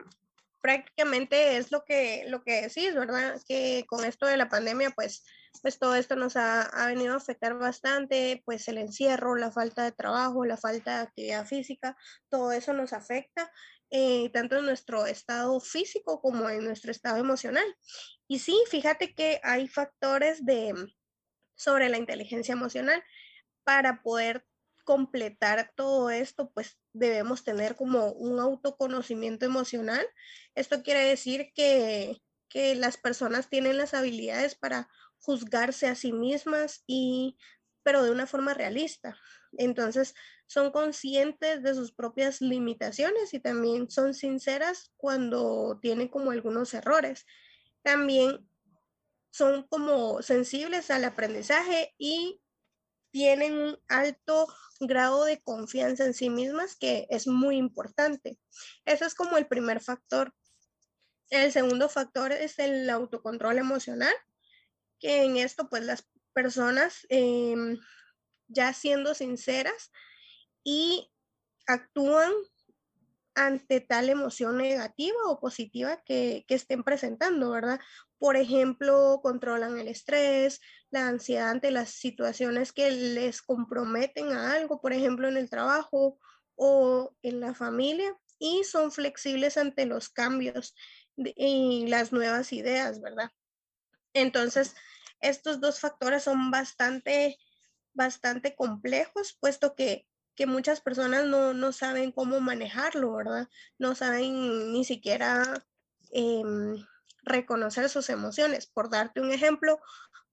prácticamente 0.62 1.58
es 1.58 1.70
lo 1.70 1.84
que, 1.84 2.24
lo 2.28 2.42
que 2.42 2.62
decís, 2.62 2.94
¿verdad? 2.94 3.38
Que 3.46 3.84
con 3.86 4.04
esto 4.04 4.26
de 4.26 4.38
la 4.38 4.48
pandemia, 4.48 4.90
pues, 4.92 5.24
pues 5.60 5.78
todo 5.78 5.94
esto 5.96 6.16
nos 6.16 6.36
ha, 6.36 6.62
ha, 6.62 6.86
venido 6.86 7.12
a 7.12 7.18
afectar 7.18 7.58
bastante, 7.58 8.42
pues 8.46 8.66
el 8.68 8.78
encierro, 8.78 9.36
la 9.36 9.50
falta 9.50 9.84
de 9.84 9.92
trabajo, 9.92 10.46
la 10.46 10.56
falta 10.56 10.96
de 10.96 11.02
actividad 11.02 11.46
física, 11.46 11.96
todo 12.30 12.52
eso 12.52 12.72
nos 12.72 12.94
afecta. 12.94 13.52
Eh, 13.94 14.30
tanto 14.32 14.56
en 14.56 14.64
nuestro 14.64 15.04
estado 15.04 15.60
físico 15.60 16.22
como 16.22 16.48
en 16.48 16.64
nuestro 16.64 16.90
estado 16.90 17.18
emocional. 17.18 17.66
Y 18.26 18.38
sí, 18.38 18.58
fíjate 18.70 19.14
que 19.14 19.38
hay 19.42 19.68
factores 19.68 20.46
de, 20.46 20.72
sobre 21.54 21.90
la 21.90 21.98
inteligencia 21.98 22.54
emocional 22.54 23.04
para 23.64 24.02
poder 24.02 24.46
completar 24.84 25.72
todo 25.74 26.10
esto, 26.10 26.50
pues 26.52 26.78
debemos 26.92 27.44
tener 27.44 27.76
como 27.76 28.12
un 28.12 28.40
autoconocimiento 28.40 29.46
emocional. 29.46 30.04
Esto 30.54 30.82
quiere 30.82 31.00
decir 31.00 31.52
que, 31.54 32.22
que 32.48 32.74
las 32.74 32.96
personas 32.96 33.48
tienen 33.48 33.78
las 33.78 33.94
habilidades 33.94 34.54
para 34.54 34.88
juzgarse 35.18 35.86
a 35.86 35.94
sí 35.94 36.12
mismas 36.12 36.82
y 36.86 37.36
pero 37.82 38.02
de 38.04 38.10
una 38.10 38.26
forma 38.26 38.54
realista. 38.54 39.18
Entonces, 39.58 40.14
son 40.46 40.70
conscientes 40.70 41.62
de 41.62 41.74
sus 41.74 41.92
propias 41.92 42.40
limitaciones 42.40 43.34
y 43.34 43.40
también 43.40 43.90
son 43.90 44.14
sinceras 44.14 44.92
cuando 44.96 45.78
tienen 45.80 46.08
como 46.08 46.30
algunos 46.30 46.74
errores. 46.74 47.26
También 47.82 48.48
son 49.30 49.66
como 49.66 50.22
sensibles 50.22 50.90
al 50.90 51.04
aprendizaje 51.04 51.94
y 51.98 52.40
tienen 53.12 53.54
un 53.56 53.78
alto 53.88 54.48
grado 54.80 55.24
de 55.24 55.40
confianza 55.40 56.04
en 56.04 56.14
sí 56.14 56.30
mismas, 56.30 56.74
que 56.74 57.06
es 57.10 57.28
muy 57.28 57.56
importante. 57.56 58.38
Ese 58.84 59.04
es 59.04 59.14
como 59.14 59.36
el 59.36 59.46
primer 59.46 59.80
factor. 59.80 60.34
El 61.30 61.52
segundo 61.52 61.88
factor 61.88 62.32
es 62.32 62.58
el 62.58 62.90
autocontrol 62.90 63.58
emocional, 63.58 64.14
que 64.98 65.22
en 65.22 65.36
esto 65.36 65.68
pues 65.68 65.84
las 65.84 66.08
personas 66.32 67.06
eh, 67.10 67.54
ya 68.48 68.72
siendo 68.72 69.14
sinceras 69.14 69.92
y 70.64 71.10
actúan 71.66 72.32
ante 73.34 73.80
tal 73.80 74.08
emoción 74.10 74.58
negativa 74.58 75.16
o 75.26 75.40
positiva 75.40 76.02
que, 76.04 76.44
que, 76.46 76.54
estén 76.54 76.82
presentando, 76.84 77.50
¿verdad? 77.50 77.80
Por 78.18 78.36
ejemplo, 78.36 79.20
controlan 79.22 79.78
el 79.78 79.88
estrés, 79.88 80.60
la 80.90 81.08
ansiedad 81.08 81.50
ante 81.50 81.70
las 81.70 81.90
situaciones 81.90 82.72
que 82.72 82.90
les 82.90 83.42
comprometen 83.42 84.32
a 84.32 84.52
algo, 84.52 84.80
por 84.80 84.92
ejemplo, 84.92 85.28
en 85.28 85.36
el 85.36 85.50
trabajo 85.50 86.18
o 86.56 87.14
en 87.22 87.40
la 87.40 87.54
familia, 87.54 88.16
y 88.38 88.64
son 88.64 88.90
flexibles 88.90 89.56
ante 89.56 89.86
los 89.86 90.08
cambios 90.08 90.74
y 91.16 91.86
las 91.86 92.12
nuevas 92.12 92.52
ideas, 92.52 93.00
¿verdad? 93.00 93.30
Entonces, 94.14 94.74
estos 95.20 95.60
dos 95.60 95.78
factores 95.78 96.24
son 96.24 96.50
bastante, 96.50 97.38
bastante 97.94 98.56
complejos, 98.56 99.38
puesto 99.40 99.74
que 99.74 100.06
que 100.34 100.46
muchas 100.46 100.80
personas 100.80 101.26
no, 101.26 101.54
no, 101.54 101.72
saben 101.72 102.12
cómo 102.12 102.40
manejarlo, 102.40 103.14
¿verdad? 103.14 103.48
No 103.78 103.94
saben 103.94 104.72
ni 104.72 104.84
siquiera 104.84 105.66
eh, 106.12 106.42
reconocer 107.22 107.88
sus 107.88 108.08
emociones. 108.10 108.66
Por 108.66 108.90
darte 108.90 109.20
un 109.20 109.32
ejemplo, 109.32 109.78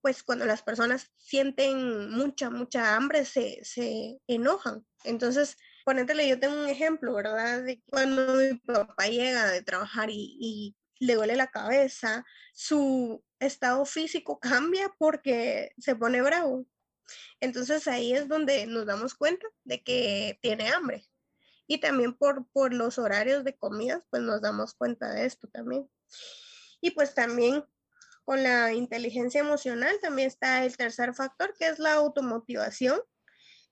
pues 0.01 0.23
cuando 0.23 0.45
las 0.45 0.63
personas 0.63 1.11
sienten 1.17 2.09
mucha, 2.11 2.49
mucha 2.49 2.95
hambre, 2.95 3.25
se, 3.25 3.59
se 3.63 4.19
enojan. 4.27 4.85
Entonces, 5.03 5.57
ponétele, 5.85 6.27
yo 6.27 6.39
tengo 6.39 6.61
un 6.61 6.69
ejemplo, 6.69 7.13
¿verdad? 7.13 7.63
De 7.63 7.81
cuando 7.89 8.35
mi 8.35 8.53
papá 8.59 9.07
llega 9.07 9.47
de 9.47 9.61
trabajar 9.61 10.09
y, 10.09 10.37
y 10.39 10.75
le 10.99 11.15
duele 11.15 11.35
la 11.35 11.47
cabeza, 11.47 12.25
su 12.53 13.23
estado 13.39 13.85
físico 13.85 14.39
cambia 14.41 14.93
porque 14.97 15.71
se 15.77 15.95
pone 15.95 16.21
bravo. 16.21 16.65
Entonces 17.39 17.87
ahí 17.87 18.13
es 18.13 18.27
donde 18.27 18.65
nos 18.67 18.85
damos 18.85 19.15
cuenta 19.15 19.47
de 19.63 19.83
que 19.83 20.39
tiene 20.41 20.69
hambre. 20.69 21.05
Y 21.67 21.79
también 21.79 22.15
por, 22.15 22.47
por 22.51 22.73
los 22.73 22.97
horarios 22.97 23.43
de 23.43 23.55
comidas, 23.55 24.01
pues 24.09 24.23
nos 24.23 24.41
damos 24.41 24.73
cuenta 24.73 25.13
de 25.13 25.25
esto 25.25 25.47
también. 25.47 25.89
Y 26.81 26.91
pues 26.91 27.13
también 27.13 27.63
con 28.25 28.43
la 28.43 28.73
inteligencia 28.73 29.41
emocional 29.41 29.95
también 30.01 30.27
está 30.27 30.63
el 30.63 30.77
tercer 30.77 31.13
factor, 31.13 31.53
que 31.57 31.67
es 31.67 31.79
la 31.79 31.93
automotivación. 31.93 33.01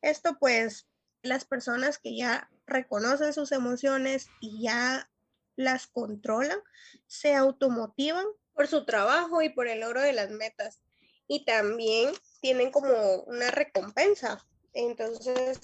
Esto 0.02 0.38
pues 0.40 0.88
las 1.22 1.46
personas 1.46 1.98
que 1.98 2.16
ya 2.16 2.50
reconocen 2.66 3.34
sus 3.34 3.52
emociones 3.52 4.30
y 4.42 4.64
ya 4.64 5.10
las 5.56 5.88
controlan, 5.88 6.60
se 7.08 7.36
automotivan 7.36 8.26
por 8.54 8.68
su 8.68 8.86
trabajo 8.86 9.42
y 9.42 9.50
por 9.50 9.68
el 9.68 9.82
logro 9.82 10.02
de 10.02 10.14
las 10.14 10.32
metas. 10.32 10.82
Y 11.28 11.46
también 11.46 12.14
tienen 12.42 12.72
como 12.72 12.92
una 13.26 13.52
recompensa. 13.52 14.46
Entonces, 14.74 15.60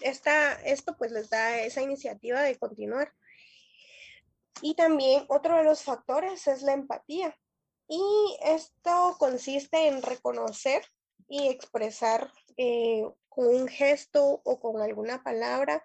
esta, 0.00 0.54
esto 0.62 0.96
pues 0.96 1.12
les 1.12 1.30
da 1.30 1.60
esa 1.60 1.82
iniciativa 1.82 2.42
de 2.42 2.58
continuar. 2.58 3.12
Y 4.60 4.74
también 4.74 5.24
otro 5.28 5.56
de 5.56 5.64
los 5.64 5.82
factores 5.82 6.46
es 6.46 6.62
la 6.62 6.72
empatía. 6.72 7.36
Y 7.88 8.02
esto 8.44 9.16
consiste 9.18 9.88
en 9.88 10.02
reconocer 10.02 10.82
y 11.28 11.48
expresar 11.48 12.30
eh, 12.56 13.02
con 13.28 13.48
un 13.48 13.68
gesto 13.68 14.40
o 14.44 14.60
con 14.60 14.80
alguna 14.80 15.22
palabra 15.22 15.82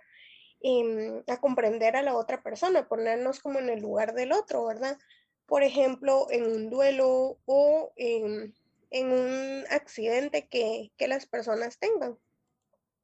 eh, 0.61 1.23
a 1.27 1.37
comprender 1.37 1.95
a 1.95 2.03
la 2.03 2.15
otra 2.15 2.43
persona, 2.43 2.87
ponernos 2.87 3.39
como 3.39 3.59
en 3.59 3.69
el 3.69 3.81
lugar 3.81 4.13
del 4.13 4.31
otro, 4.33 4.65
¿verdad? 4.65 4.97
Por 5.45 5.63
ejemplo, 5.63 6.27
en 6.29 6.45
un 6.45 6.69
duelo 6.69 7.39
o 7.45 7.91
en 7.95 8.53
en 8.91 9.11
un 9.11 9.65
accidente 9.69 10.47
que, 10.47 10.91
que 10.97 11.07
las 11.07 11.25
personas 11.25 11.79
tengan. 11.79 12.17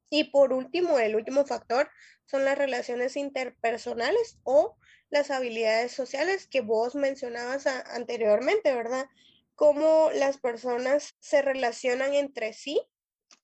Y 0.10 0.26
por 0.26 0.54
último, 0.54 1.00
el 1.00 1.16
último 1.16 1.46
factor 1.46 1.90
son 2.26 2.46
las 2.46 2.58
relaciones 2.58 3.18
interpersonales 3.18 4.38
o 4.44 4.78
las 5.10 5.32
habilidades 5.32 5.92
sociales 5.92 6.48
que 6.48 6.62
vos 6.62 6.96
mencionabas 6.96 7.68
anteriormente, 7.68 8.74
¿verdad? 8.74 9.08
Cómo 9.56 10.10
las 10.14 10.38
personas 10.38 11.16
se 11.20 11.42
relacionan 11.42 12.14
entre 12.14 12.54
sí, 12.54 12.82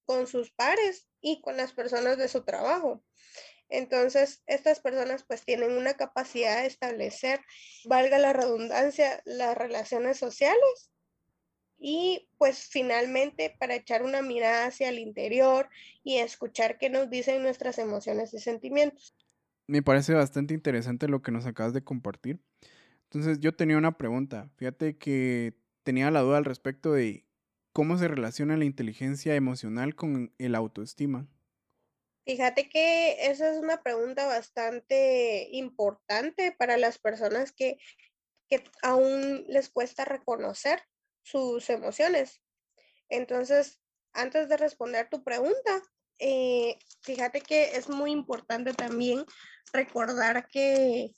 con 0.06 0.28
sus 0.28 0.52
pares 0.52 1.08
y 1.22 1.42
con 1.42 1.58
las 1.58 1.74
personas 1.74 2.18
de 2.18 2.28
su 2.28 2.44
trabajo. 2.44 3.04
Entonces, 3.70 4.44
estas 4.48 4.82
personas 4.82 5.24
pues 5.24 5.46
tienen 5.46 5.72
una 5.72 5.94
capacidad 5.94 6.62
de 6.62 6.68
establecer, 6.68 7.40
valga 7.86 8.18
la 8.20 8.34
redundancia, 8.34 9.22
las 9.24 9.58
relaciones 9.58 10.18
sociales 10.18 10.92
y 11.84 12.30
pues 12.38 12.68
finalmente 12.70 13.56
para 13.60 13.74
echar 13.74 14.04
una 14.04 14.22
mirada 14.22 14.68
hacia 14.68 14.90
el 14.90 15.00
interior 15.00 15.68
y 16.04 16.18
escuchar 16.18 16.78
qué 16.78 16.92
nos 16.92 17.10
dicen 17.10 17.42
nuestras 17.42 17.80
emociones 17.80 18.36
y 18.36 18.40
sentimientos. 18.40 19.16
Me 19.66 19.82
parece 19.82 20.14
bastante 20.14 20.54
interesante 20.54 21.08
lo 21.08 21.24
que 21.24 21.32
nos 21.32 21.48
acabas 21.48 21.74
de 21.74 21.84
compartir. 21.84 22.40
Entonces 23.06 23.40
yo 23.40 23.56
tenía 23.56 23.78
una 23.78 23.98
pregunta. 23.98 24.52
Fíjate 24.58 24.98
que 24.98 25.58
tenía 25.82 26.12
la 26.12 26.22
duda 26.22 26.38
al 26.38 26.46
respecto 26.46 26.94
de 26.94 27.26
cómo 27.74 27.98
se 27.98 28.08
relaciona 28.08 28.58
la 28.58 28.66
inteligencia 28.66 29.34
emocional 29.34 29.96
con 29.96 30.36
el 30.38 30.54
autoestima. 30.54 31.28
Fíjate 32.26 32.70
que 32.70 33.26
esa 33.32 33.52
es 33.52 33.58
una 33.58 33.82
pregunta 33.82 34.28
bastante 34.28 35.48
importante 35.52 36.52
para 36.52 36.78
las 36.78 37.00
personas 37.00 37.52
que, 37.52 37.80
que 38.48 38.64
aún 38.84 39.46
les 39.48 39.70
cuesta 39.70 40.06
reconocer 40.06 40.80
sus 41.24 41.70
emociones. 41.70 42.42
Entonces, 43.10 43.80
antes 44.14 44.50
de 44.50 44.58
responder 44.58 45.10
tu 45.10 45.24
pregunta, 45.24 45.82
eh, 46.20 46.78
fíjate 47.02 47.42
que 47.42 47.76
es 47.76 47.90
muy 47.90 48.12
importante 48.12 48.74
también 48.74 49.26
recordar 49.74 50.48
que, 50.48 51.12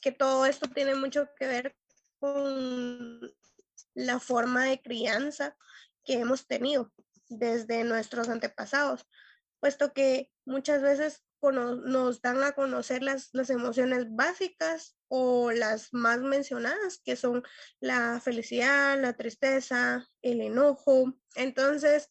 que 0.00 0.12
todo 0.12 0.46
esto 0.46 0.68
tiene 0.68 0.94
mucho 0.94 1.28
que 1.38 1.46
ver 1.46 1.76
con 2.18 3.20
la 3.94 4.18
forma 4.18 4.64
de 4.64 4.80
crianza 4.80 5.56
que 6.04 6.14
hemos 6.14 6.46
tenido 6.46 6.92
desde 7.28 7.84
nuestros 7.84 8.28
antepasados, 8.28 9.06
puesto 9.60 9.92
que 9.92 10.30
muchas 10.44 10.82
veces 10.82 11.22
nos 11.42 12.20
dan 12.20 12.42
a 12.42 12.52
conocer 12.52 13.02
las, 13.02 13.30
las 13.32 13.50
emociones 13.50 14.06
básicas 14.10 14.96
o 15.08 15.50
las 15.52 15.92
más 15.92 16.20
mencionadas, 16.20 17.00
que 17.04 17.16
son 17.16 17.42
la 17.80 18.20
felicidad, 18.20 19.00
la 19.00 19.16
tristeza, 19.16 20.06
el 20.22 20.40
enojo. 20.40 21.14
Entonces, 21.34 22.10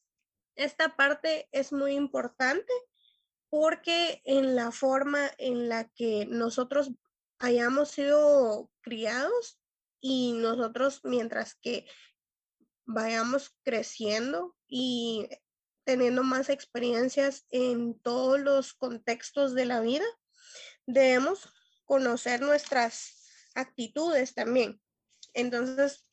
esta 0.55 0.95
parte 0.95 1.47
es 1.51 1.71
muy 1.71 1.93
importante 1.93 2.73
porque 3.49 4.21
en 4.25 4.55
la 4.55 4.71
forma 4.71 5.29
en 5.37 5.69
la 5.69 5.89
que 5.89 6.25
nosotros 6.29 6.91
hayamos 7.39 7.91
sido 7.91 8.71
criados 8.81 9.59
y 9.99 10.33
nosotros 10.33 11.01
mientras 11.03 11.55
que 11.55 11.85
vayamos 12.85 13.55
creciendo 13.63 14.55
y 14.67 15.27
teniendo 15.87 16.21
más 16.21 16.49
experiencias 16.49 17.45
en 17.49 17.97
todos 18.01 18.41
los 18.41 18.73
contextos 18.73 19.55
de 19.55 19.63
la 19.63 19.79
vida, 19.79 20.03
debemos 20.85 21.49
conocer 21.85 22.41
nuestras 22.41 23.47
actitudes 23.55 24.33
también. 24.33 24.81
Entonces, 25.33 26.05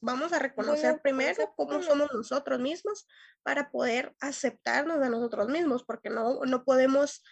vamos 0.00 0.32
a 0.32 0.40
reconocer 0.40 1.00
primero 1.00 1.54
cómo 1.56 1.80
somos 1.80 2.12
nosotros 2.12 2.58
mismos 2.58 3.06
para 3.44 3.70
poder 3.70 4.16
aceptarnos 4.20 5.00
a 5.00 5.10
nosotros 5.10 5.48
mismos, 5.48 5.84
porque 5.84 6.10
no, 6.10 6.40
no 6.44 6.64
podemos 6.64 7.22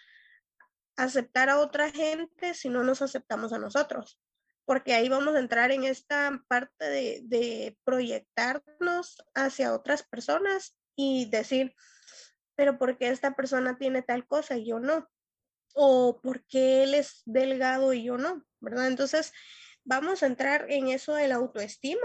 aceptar 0.95 1.49
a 1.49 1.59
otra 1.59 1.91
gente 1.91 2.53
si 2.53 2.69
no 2.69 2.81
nos 2.85 3.01
aceptamos 3.01 3.51
a 3.51 3.59
nosotros, 3.59 4.21
porque 4.63 4.93
ahí 4.93 5.09
vamos 5.09 5.35
a 5.35 5.39
entrar 5.39 5.71
en 5.71 5.83
esta 5.83 6.41
parte 6.47 6.85
de, 6.85 7.19
de 7.25 7.77
proyectarnos 7.83 9.21
hacia 9.35 9.73
otras 9.73 10.03
personas 10.03 10.77
y 10.97 11.29
decir, 11.29 11.73
pero 12.55 12.77
¿por 12.77 12.97
qué 12.97 13.09
esta 13.09 13.35
persona 13.35 13.77
tiene 13.77 14.01
tal 14.01 14.27
cosa 14.27 14.57
y 14.57 14.65
yo 14.65 14.79
no? 14.79 15.07
O 15.73 16.19
¿por 16.21 16.45
qué 16.47 16.83
él 16.83 16.95
es 16.95 17.21
delgado 17.25 17.93
y 17.93 18.03
yo 18.03 18.17
no? 18.17 18.43
¿Verdad? 18.59 18.87
Entonces, 18.87 19.31
vamos 19.85 20.23
a 20.23 20.25
entrar 20.25 20.65
en 20.69 20.87
eso 20.87 21.13
de 21.13 21.31
autoestima, 21.31 22.01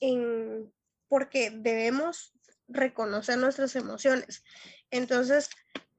en, 0.00 0.72
porque 1.08 1.50
debemos 1.50 2.34
reconocer 2.68 3.38
nuestras 3.38 3.76
emociones. 3.76 4.42
Entonces, 4.90 5.48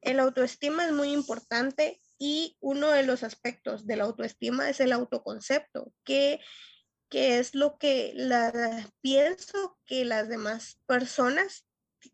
el 0.02 0.20
autoestima 0.20 0.86
es 0.86 0.92
muy 0.92 1.14
importante 1.14 2.02
y 2.20 2.58
uno 2.60 2.90
de 2.92 3.04
los 3.04 3.24
aspectos 3.24 3.88
de 3.88 3.96
la 3.96 4.04
autoestima 4.04 4.70
es 4.70 4.82
el 4.82 4.92
autoconcepto, 4.92 5.94
que, 6.04 6.42
que 7.10 7.40
es 7.40 7.56
lo 7.56 7.78
que 7.78 8.12
la, 8.16 8.92
pienso 9.02 9.80
que 9.86 10.04
las 10.04 10.28
demás 10.28 10.82
personas 10.88 11.67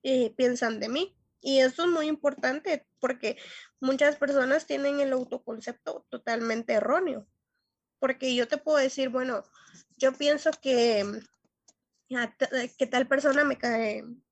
eh, 0.04 0.34
piensan 0.36 0.80
de 0.80 0.90
mí. 0.90 1.18
Y 1.42 1.60
eso 1.60 1.84
es 1.84 1.90
muy 1.90 2.08
importante 2.08 2.88
porque 3.00 3.38
muchas 3.82 4.16
personas 4.16 4.66
tienen 4.66 5.00
el 5.00 5.12
autoconcepto 5.12 6.06
totalmente 6.10 6.74
erróneo. 6.74 7.28
Porque 8.00 8.34
yo 8.36 8.48
te 8.48 8.58
puedo 8.58 8.78
decir, 8.78 9.10
bueno, 9.10 9.44
yo 9.98 10.14
pienso 10.14 10.52
que, 10.62 11.06
que 12.78 12.88
tal 12.88 13.08
persona 13.08 13.44
me 13.44 13.58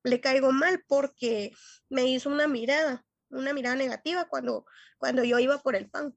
le 0.03 0.22
caigo 0.22 0.51
mal 0.51 0.84
porque 0.88 1.51
me 1.89 2.05
hizo 2.05 2.29
una 2.29 2.48
mirada 2.48 3.05
una 3.31 3.53
mirada 3.53 3.75
negativa 3.75 4.25
cuando, 4.25 4.65
cuando 4.98 5.24
yo 5.24 5.39
iba 5.39 5.58
por 5.60 5.75
el 5.75 5.89
pan, 5.89 6.15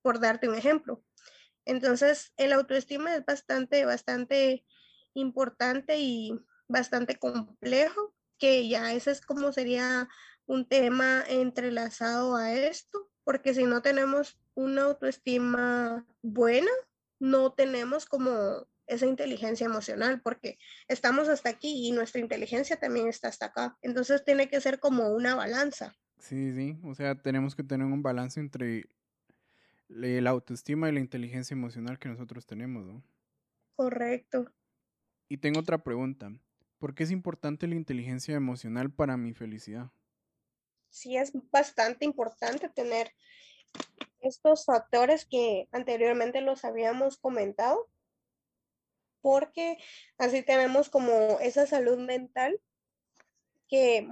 por 0.00 0.20
darte 0.20 0.48
un 0.48 0.54
ejemplo. 0.54 1.04
Entonces, 1.64 2.32
el 2.36 2.52
autoestima 2.52 3.14
es 3.14 3.24
bastante, 3.24 3.84
bastante 3.84 4.64
importante 5.14 5.98
y 5.98 6.32
bastante 6.68 7.18
complejo, 7.18 8.14
que 8.38 8.68
ya 8.68 8.92
ese 8.92 9.10
es 9.10 9.20
como 9.20 9.52
sería 9.52 10.08
un 10.46 10.66
tema 10.66 11.22
entrelazado 11.28 12.36
a 12.36 12.52
esto, 12.52 13.10
porque 13.24 13.54
si 13.54 13.64
no 13.64 13.82
tenemos 13.82 14.38
una 14.54 14.82
autoestima 14.82 16.06
buena, 16.22 16.70
no 17.18 17.52
tenemos 17.52 18.06
como 18.06 18.66
esa 18.86 19.06
inteligencia 19.06 19.64
emocional, 19.64 20.20
porque 20.22 20.58
estamos 20.88 21.28
hasta 21.28 21.48
aquí 21.50 21.86
y 21.86 21.92
nuestra 21.92 22.20
inteligencia 22.20 22.76
también 22.78 23.08
está 23.08 23.28
hasta 23.28 23.46
acá. 23.46 23.78
Entonces 23.80 24.24
tiene 24.24 24.48
que 24.48 24.60
ser 24.60 24.80
como 24.80 25.08
una 25.10 25.34
balanza. 25.34 25.94
Sí, 26.18 26.52
sí, 26.52 26.78
o 26.82 26.94
sea, 26.94 27.20
tenemos 27.20 27.54
que 27.54 27.64
tener 27.64 27.86
un 27.86 28.02
balance 28.02 28.38
entre 28.38 28.88
la 29.88 30.30
autoestima 30.30 30.88
y 30.88 30.92
la 30.92 31.00
inteligencia 31.00 31.54
emocional 31.54 31.98
que 31.98 32.08
nosotros 32.08 32.46
tenemos, 32.46 32.86
¿no? 32.86 33.02
Correcto. 33.76 34.50
Y 35.28 35.38
tengo 35.38 35.60
otra 35.60 35.82
pregunta. 35.82 36.30
¿Por 36.82 36.96
qué 36.96 37.04
es 37.04 37.12
importante 37.12 37.68
la 37.68 37.76
inteligencia 37.76 38.34
emocional 38.34 38.92
para 38.92 39.16
mi 39.16 39.34
felicidad? 39.34 39.92
Sí, 40.88 41.16
es 41.16 41.30
bastante 41.52 42.04
importante 42.04 42.68
tener 42.70 43.14
estos 44.18 44.64
factores 44.64 45.24
que 45.24 45.68
anteriormente 45.70 46.40
los 46.40 46.64
habíamos 46.64 47.18
comentado, 47.18 47.88
porque 49.20 49.78
así 50.18 50.42
tenemos 50.42 50.90
como 50.90 51.38
esa 51.38 51.66
salud 51.66 51.98
mental 52.00 52.60
que, 53.68 54.04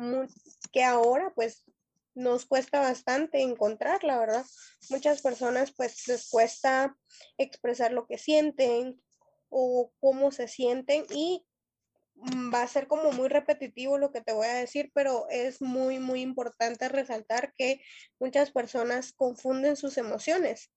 que 0.71 0.85
ahora 0.85 1.33
pues 1.35 1.65
nos 2.15 2.47
cuesta 2.47 2.79
bastante 2.79 3.43
encontrar, 3.43 4.05
la 4.05 4.17
verdad. 4.17 4.47
Muchas 4.91 5.23
personas 5.23 5.73
pues 5.73 6.07
les 6.07 6.31
cuesta 6.31 6.97
expresar 7.37 7.91
lo 7.91 8.07
que 8.07 8.17
sienten 8.17 9.03
o 9.49 9.93
cómo 9.99 10.31
se 10.31 10.47
sienten 10.47 11.05
y 11.13 11.45
va 12.53 12.63
a 12.63 12.69
ser 12.69 12.87
como 12.87 13.13
muy 13.13 13.29
repetitivo 13.29 13.99
lo 13.99 14.13
que 14.13 14.21
te 14.21 14.33
voy 14.33 14.47
a 14.47 14.55
decir, 14.55 14.91
pero 14.95 15.27
es 15.31 15.63
muy, 15.63 15.99
muy 15.99 16.21
importante 16.21 16.89
resaltar 16.89 17.55
que 17.55 17.81
muchas 18.19 18.51
personas 18.51 19.13
confunden 19.13 19.77
sus 19.77 19.97
emociones. 19.97 20.71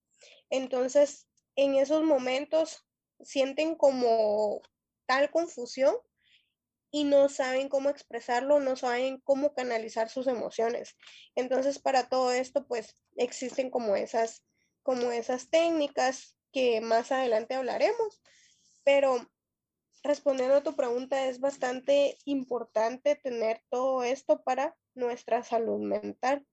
Entonces, 0.50 1.28
en 1.56 1.76
esos 1.76 2.04
momentos 2.04 2.86
sienten 3.22 3.76
como 3.76 4.62
tal 5.06 5.32
confusión 5.32 5.96
y 6.92 7.06
no 7.06 7.28
saben 7.28 7.70
cómo 7.70 7.90
expresarlo, 7.90 8.60
no 8.60 8.76
saben 8.76 9.20
cómo 9.24 9.54
canalizar 9.54 10.10
sus 10.10 10.28
emociones. 10.28 10.96
Entonces, 11.36 11.80
para 11.80 12.08
todo 12.08 12.32
esto, 12.32 12.68
pues 12.68 12.96
existen 13.18 13.70
como 13.70 13.96
esas, 13.96 14.44
como 14.84 15.12
esas 15.12 15.50
técnicas 15.50 16.38
que 16.52 16.82
más 16.82 17.12
adelante 17.12 17.56
hablaremos, 17.56 18.22
pero 18.84 19.28
respondiendo 20.04 20.56
a 20.56 20.64
tu 20.64 20.76
pregunta, 20.76 21.28
es 21.28 21.40
bastante 21.40 22.18
importante 22.26 23.16
tener 23.16 23.62
todo 23.70 24.04
esto 24.04 24.44
para 24.44 24.76
nuestra 24.94 25.44
salud 25.44 25.80
mental. 25.80 26.46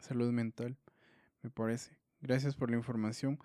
Salud 0.00 0.30
mental, 0.32 0.76
me 1.42 1.50
parece. 1.50 1.96
Gracias 2.20 2.54
por 2.54 2.70
la 2.70 2.76
información. 2.76 3.38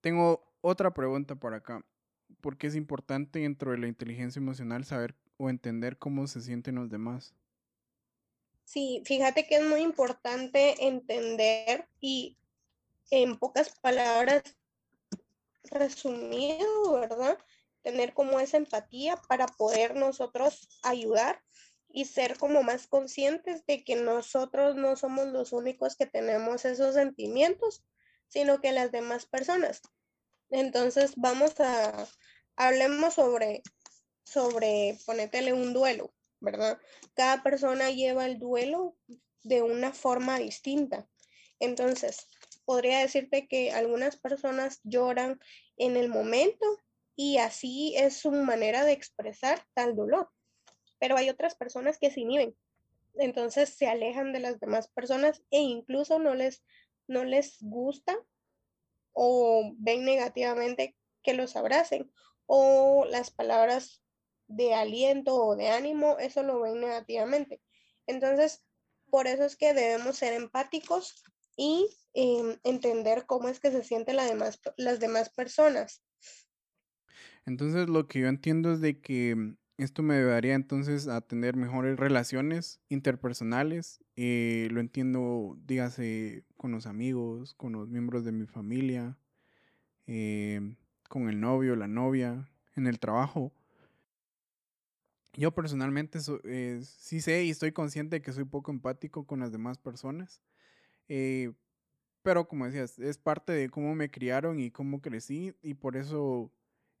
Tengo 0.00 0.44
otra 0.60 0.94
pregunta 0.94 1.34
por 1.34 1.54
acá 1.54 1.84
porque 2.40 2.66
es 2.66 2.76
importante 2.76 3.40
dentro 3.40 3.70
de 3.70 3.78
la 3.78 3.88
inteligencia 3.88 4.38
emocional 4.38 4.84
saber 4.84 5.14
o 5.36 5.50
entender 5.50 5.98
cómo 5.98 6.26
se 6.26 6.40
sienten 6.40 6.76
los 6.76 6.90
demás. 6.90 7.34
Sí, 8.64 9.02
fíjate 9.04 9.46
que 9.46 9.56
es 9.56 9.64
muy 9.64 9.80
importante 9.80 10.86
entender 10.86 11.88
y 12.00 12.38
en 13.10 13.38
pocas 13.38 13.78
palabras 13.80 14.42
resumido, 15.70 16.92
¿verdad? 16.92 17.38
Tener 17.82 18.14
como 18.14 18.40
esa 18.40 18.56
empatía 18.56 19.16
para 19.28 19.46
poder 19.46 19.94
nosotros 19.94 20.68
ayudar 20.82 21.42
y 21.88 22.06
ser 22.06 22.36
como 22.38 22.62
más 22.62 22.86
conscientes 22.86 23.64
de 23.66 23.84
que 23.84 23.96
nosotros 23.96 24.74
no 24.74 24.96
somos 24.96 25.28
los 25.28 25.52
únicos 25.52 25.94
que 25.96 26.06
tenemos 26.06 26.64
esos 26.64 26.94
sentimientos, 26.94 27.84
sino 28.28 28.60
que 28.60 28.72
las 28.72 28.90
demás 28.90 29.26
personas. 29.26 29.80
Entonces 30.50 31.12
vamos 31.16 31.58
a, 31.60 32.08
hablemos 32.56 33.14
sobre, 33.14 33.62
sobre, 34.24 34.98
ponétele 35.06 35.52
un 35.52 35.72
duelo, 35.72 36.12
¿verdad? 36.40 36.78
Cada 37.14 37.42
persona 37.42 37.90
lleva 37.90 38.26
el 38.26 38.38
duelo 38.38 38.96
de 39.44 39.62
una 39.62 39.92
forma 39.92 40.38
distinta. 40.38 41.08
Entonces, 41.60 42.28
podría 42.64 42.98
decirte 42.98 43.46
que 43.46 43.72
algunas 43.72 44.16
personas 44.16 44.80
lloran 44.84 45.40
en 45.76 45.96
el 45.96 46.08
momento 46.08 46.66
y 47.16 47.38
así 47.38 47.94
es 47.96 48.16
su 48.16 48.32
manera 48.32 48.84
de 48.84 48.92
expresar 48.92 49.64
tal 49.74 49.94
dolor. 49.94 50.30
Pero 50.98 51.16
hay 51.16 51.30
otras 51.30 51.54
personas 51.54 51.98
que 51.98 52.10
se 52.10 52.20
inhiben. 52.20 52.56
Entonces 53.16 53.68
se 53.68 53.86
alejan 53.86 54.32
de 54.32 54.40
las 54.40 54.58
demás 54.58 54.88
personas 54.88 55.42
e 55.50 55.60
incluso 55.60 56.18
no 56.18 56.34
les, 56.34 56.64
no 57.06 57.24
les 57.24 57.58
gusta 57.60 58.16
o 59.12 59.72
ven 59.76 60.04
negativamente 60.04 60.96
que 61.22 61.34
los 61.34 61.56
abracen 61.56 62.10
o 62.46 63.06
las 63.08 63.30
palabras 63.30 64.02
de 64.48 64.74
aliento 64.74 65.36
o 65.36 65.56
de 65.56 65.68
ánimo, 65.68 66.18
eso 66.18 66.42
lo 66.42 66.60
ven 66.60 66.80
negativamente. 66.80 67.62
Entonces, 68.06 68.62
por 69.10 69.26
eso 69.26 69.44
es 69.44 69.56
que 69.56 69.72
debemos 69.72 70.18
ser 70.18 70.34
empáticos 70.34 71.24
y 71.56 71.88
em, 72.14 72.58
entender 72.64 73.26
cómo 73.26 73.48
es 73.48 73.60
que 73.60 73.70
se 73.70 73.84
sienten 73.84 74.16
demás, 74.16 74.60
las 74.76 75.00
demás 75.00 75.30
personas. 75.30 76.02
Entonces, 77.46 77.88
lo 77.88 78.08
que 78.08 78.20
yo 78.20 78.28
entiendo 78.28 78.72
es 78.72 78.80
de 78.80 79.00
que 79.00 79.54
esto 79.76 80.02
me 80.02 80.14
ayudaría 80.16 80.54
entonces 80.54 81.08
a 81.08 81.20
tener 81.20 81.56
mejores 81.56 81.98
relaciones 81.98 82.80
interpersonales. 82.88 84.00
Eh, 84.16 84.68
lo 84.70 84.80
entiendo, 84.80 85.58
dígase, 85.66 86.44
con 86.56 86.70
los 86.70 86.86
amigos, 86.86 87.54
con 87.54 87.72
los 87.72 87.88
miembros 87.88 88.24
de 88.24 88.32
mi 88.32 88.46
familia, 88.46 89.18
eh, 90.06 90.76
con 91.08 91.28
el 91.28 91.40
novio, 91.40 91.76
la 91.76 91.88
novia, 91.88 92.48
en 92.76 92.86
el 92.86 93.00
trabajo. 93.00 93.52
Yo 95.36 95.52
personalmente 95.52 96.20
eh, 96.44 96.80
sí 96.84 97.20
sé 97.20 97.44
y 97.44 97.50
estoy 97.50 97.72
consciente 97.72 98.16
de 98.16 98.22
que 98.22 98.32
soy 98.32 98.44
poco 98.44 98.70
empático 98.70 99.26
con 99.26 99.40
las 99.40 99.50
demás 99.50 99.78
personas. 99.78 100.40
Eh, 102.24 102.34
pero 102.34 102.48
como 102.48 102.66
decías, 102.66 102.98
es 102.98 103.18
parte 103.18 103.52
de 103.52 103.70
cómo 103.70 103.94
me 103.94 104.10
criaron 104.10 104.60
y 104.60 104.70
cómo 104.70 105.00
crecí 105.00 105.54
y 105.62 105.74
por 105.74 105.96
eso 105.96 106.52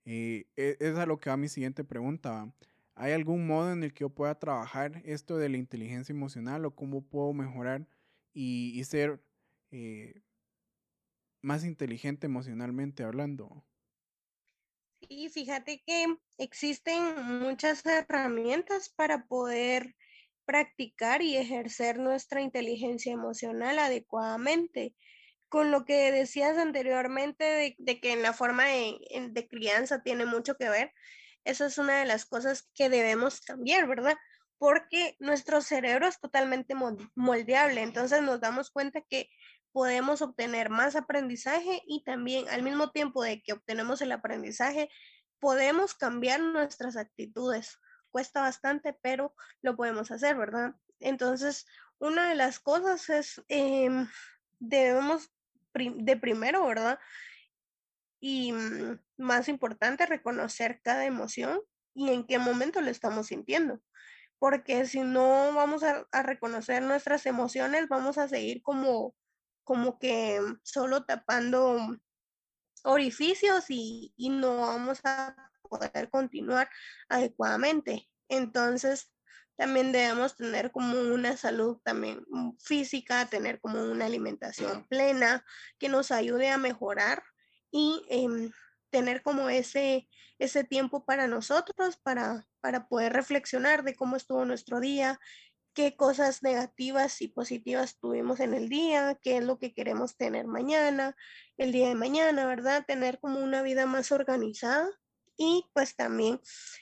es 0.04 0.96
a 0.98 1.06
lo 1.06 1.18
que 1.18 1.30
va 1.30 1.36
mi 1.36 1.48
siguiente 1.48 1.84
pregunta. 1.84 2.54
¿Hay 2.94 3.12
algún 3.12 3.46
modo 3.46 3.72
en 3.72 3.82
el 3.82 3.92
que 3.94 4.00
yo 4.00 4.10
pueda 4.10 4.38
trabajar 4.38 5.02
esto 5.04 5.38
de 5.38 5.48
la 5.48 5.56
inteligencia 5.56 6.12
emocional 6.12 6.64
o 6.64 6.74
cómo 6.74 7.02
puedo 7.02 7.32
mejorar 7.32 7.88
y, 8.34 8.82
ser 8.84 9.24
eh, 9.70 10.22
más 11.42 11.64
inteligente 11.64 12.26
emocionalmente 12.26 13.02
hablando? 13.04 13.64
Sí, 15.08 15.28
fíjate 15.28 15.82
que 15.86 16.16
existen 16.38 17.02
muchas 17.40 17.84
herramientas 17.84 18.88
para 18.90 19.26
poder 19.26 19.94
practicar 20.46 21.22
y 21.22 21.36
ejercer 21.36 21.98
nuestra 21.98 22.40
inteligencia 22.42 23.12
emocional 23.12 23.78
adecuadamente. 23.78 24.94
Con 25.48 25.70
lo 25.70 25.84
que 25.84 26.10
decías 26.10 26.58
anteriormente 26.58 27.76
de, 27.78 28.00
que 28.00 28.12
en 28.12 28.22
la 28.22 28.32
forma 28.32 28.64
de, 28.66 28.98
de 29.30 29.48
crianza 29.48 30.02
tiene 30.02 30.26
mucho 30.26 30.56
que 30.56 30.68
ver, 30.68 30.92
eso 31.44 31.66
es 31.66 31.78
una 31.78 31.98
de 31.98 32.06
las 32.06 32.24
cosas 32.24 32.70
que 32.74 32.88
debemos 32.88 33.40
cambiar, 33.40 33.86
¿verdad? 33.86 34.16
Porque 34.58 35.16
nuestro 35.20 35.60
cerebro 35.60 36.06
es 36.06 36.18
totalmente 36.18 36.74
moldeable, 37.14 37.82
entonces 37.82 38.22
nos 38.22 38.40
damos 38.40 38.70
cuenta 38.70 39.02
que 39.02 39.28
podemos 39.72 40.22
obtener 40.22 40.70
más 40.70 40.94
aprendizaje 40.94 41.82
y 41.86 42.04
también 42.04 42.48
al 42.48 42.62
mismo 42.62 42.90
tiempo 42.90 43.22
de 43.24 43.42
que 43.42 43.52
obtenemos 43.52 44.00
el 44.02 44.12
aprendizaje, 44.12 44.88
podemos 45.40 45.94
cambiar 45.94 46.40
nuestras 46.40 46.96
actitudes. 46.96 47.78
Cuesta 48.12 48.40
bastante, 48.40 48.96
pero 49.02 49.34
lo 49.62 49.74
podemos 49.76 50.12
hacer, 50.12 50.36
¿verdad? 50.36 50.76
Entonces, 51.00 51.66
una 51.98 52.28
de 52.28 52.36
las 52.36 52.60
cosas 52.60 53.10
es, 53.10 53.42
em, 53.48 54.08
debemos 54.60 55.33
de 55.74 56.16
primero, 56.16 56.66
¿verdad? 56.66 56.98
Y 58.20 58.52
mm, 58.52 59.00
más 59.18 59.48
importante, 59.48 60.06
reconocer 60.06 60.80
cada 60.82 61.04
emoción 61.04 61.60
y 61.94 62.10
en 62.10 62.26
qué 62.26 62.38
momento 62.38 62.80
lo 62.80 62.90
estamos 62.90 63.28
sintiendo. 63.28 63.80
Porque 64.38 64.86
si 64.86 65.00
no 65.00 65.54
vamos 65.54 65.82
a, 65.82 66.06
reconocer 66.22 66.82
nuestras 66.82 67.26
emociones, 67.26 67.88
vamos 67.88 68.18
a 68.18 68.28
seguir 68.28 68.62
como, 68.62 69.14
como 69.64 69.98
que 69.98 70.40
solo 70.62 71.04
tapando 71.04 71.78
orificios 72.82 73.66
y, 73.68 74.12
y 74.16 74.30
no 74.30 74.58
vamos 74.58 75.00
a 75.04 75.34
poder 75.62 76.10
continuar 76.10 76.68
adecuadamente. 77.08 78.08
Entonces, 78.28 79.13
también 79.56 79.92
debemos 79.92 80.36
tener 80.36 80.72
como 80.72 80.98
una 81.00 81.36
salud 81.36 81.78
también 81.84 82.24
física, 82.58 83.26
tener 83.26 83.60
como 83.60 83.82
una 83.82 84.06
alimentación 84.06 84.86
plena 84.88 85.44
que 85.78 85.88
nos 85.88 86.10
ayude 86.10 86.50
a 86.50 86.58
mejorar 86.58 87.22
y 87.70 88.04
em, 88.08 88.50
tener 88.90 89.22
como 89.22 89.48
ese, 89.48 90.08
ese 90.38 90.64
tiempo 90.64 91.04
para 91.04 91.26
nosotros, 91.26 91.96
para, 91.96 92.46
para 92.60 92.88
poder 92.88 93.12
reflexionar 93.12 93.84
de 93.84 93.94
cómo 93.94 94.16
estuvo 94.16 94.44
nuestro 94.44 94.80
día, 94.80 95.20
qué 95.72 95.96
cosas 95.96 96.42
negativas 96.42 97.20
y 97.20 97.28
positivas 97.28 97.98
tuvimos 97.98 98.40
en 98.40 98.54
el 98.54 98.68
día, 98.68 99.18
qué 99.22 99.38
es 99.38 99.44
lo 99.44 99.58
que 99.58 99.74
queremos 99.74 100.16
tener 100.16 100.46
mañana, 100.46 101.16
el 101.56 101.72
día 101.72 101.88
de 101.88 101.96
mañana, 101.96 102.46
¿verdad? 102.46 102.84
Tener 102.86 103.18
como 103.20 103.40
una 103.40 103.62
vida 103.62 103.86
más 103.86 104.12
organizada 104.12 104.88
y 105.36 105.68
pues 105.72 105.96
también 105.96 106.40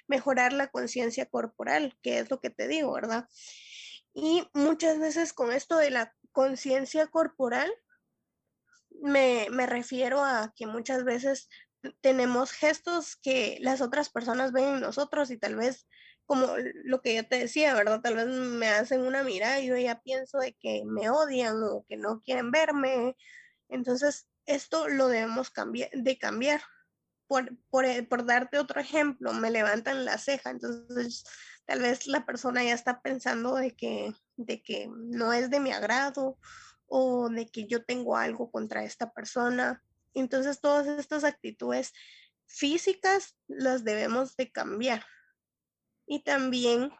mejorar 0.08 0.52
la 0.52 0.68
conciencia 0.68 1.26
corporal, 1.26 1.96
que 2.02 2.18
es 2.18 2.30
lo 2.30 2.40
que 2.40 2.50
te 2.50 2.68
digo, 2.68 2.92
¿verdad? 2.92 3.28
Y 4.14 4.46
muchas 4.52 4.98
veces 4.98 5.32
con 5.32 5.52
esto 5.52 5.76
de 5.76 5.90
la 5.90 6.14
conciencia 6.32 7.06
corporal, 7.06 7.72
me, 9.00 9.48
me 9.50 9.66
refiero 9.66 10.24
a 10.24 10.52
que 10.54 10.66
muchas 10.66 11.04
veces 11.04 11.48
tenemos 12.00 12.52
gestos 12.52 13.16
que 13.16 13.58
las 13.60 13.80
otras 13.80 14.10
personas 14.10 14.52
ven 14.52 14.74
en 14.74 14.80
nosotros 14.80 15.30
y 15.30 15.38
tal 15.38 15.56
vez 15.56 15.86
como 16.24 16.46
lo 16.84 17.02
que 17.02 17.14
yo 17.16 17.26
te 17.26 17.38
decía, 17.38 17.74
¿verdad? 17.74 18.00
Tal 18.00 18.14
vez 18.14 18.26
me 18.26 18.68
hacen 18.68 19.02
una 19.02 19.22
mirada 19.24 19.60
y 19.60 19.66
yo 19.66 19.76
ya 19.76 20.00
pienso 20.00 20.38
de 20.38 20.54
que 20.54 20.82
me 20.86 21.10
odian 21.10 21.62
o 21.62 21.84
que 21.88 21.96
no 21.96 22.22
quieren 22.22 22.50
verme. 22.50 23.16
Entonces, 23.68 24.28
esto 24.46 24.88
lo 24.88 25.08
debemos 25.08 25.50
cambiar, 25.50 25.90
de 25.92 26.18
cambiar. 26.18 26.62
Por, 27.32 27.56
por, 27.70 27.86
por 28.08 28.26
darte 28.26 28.58
otro 28.58 28.78
ejemplo, 28.78 29.32
me 29.32 29.50
levantan 29.50 30.04
la 30.04 30.18
ceja, 30.18 30.50
entonces 30.50 31.24
tal 31.64 31.80
vez 31.80 32.06
la 32.06 32.26
persona 32.26 32.62
ya 32.62 32.74
está 32.74 33.00
pensando 33.00 33.54
de 33.54 33.74
que, 33.74 34.12
de 34.36 34.62
que 34.62 34.90
no 34.94 35.32
es 35.32 35.48
de 35.48 35.58
mi 35.58 35.72
agrado 35.72 36.36
o 36.84 37.30
de 37.30 37.48
que 37.48 37.66
yo 37.66 37.86
tengo 37.86 38.18
algo 38.18 38.50
contra 38.50 38.84
esta 38.84 39.14
persona. 39.14 39.82
Entonces 40.12 40.60
todas 40.60 40.86
estas 40.86 41.24
actitudes 41.24 41.94
físicas 42.44 43.38
las 43.48 43.82
debemos 43.82 44.36
de 44.36 44.52
cambiar. 44.52 45.02
Y 46.06 46.24
también, 46.24 46.90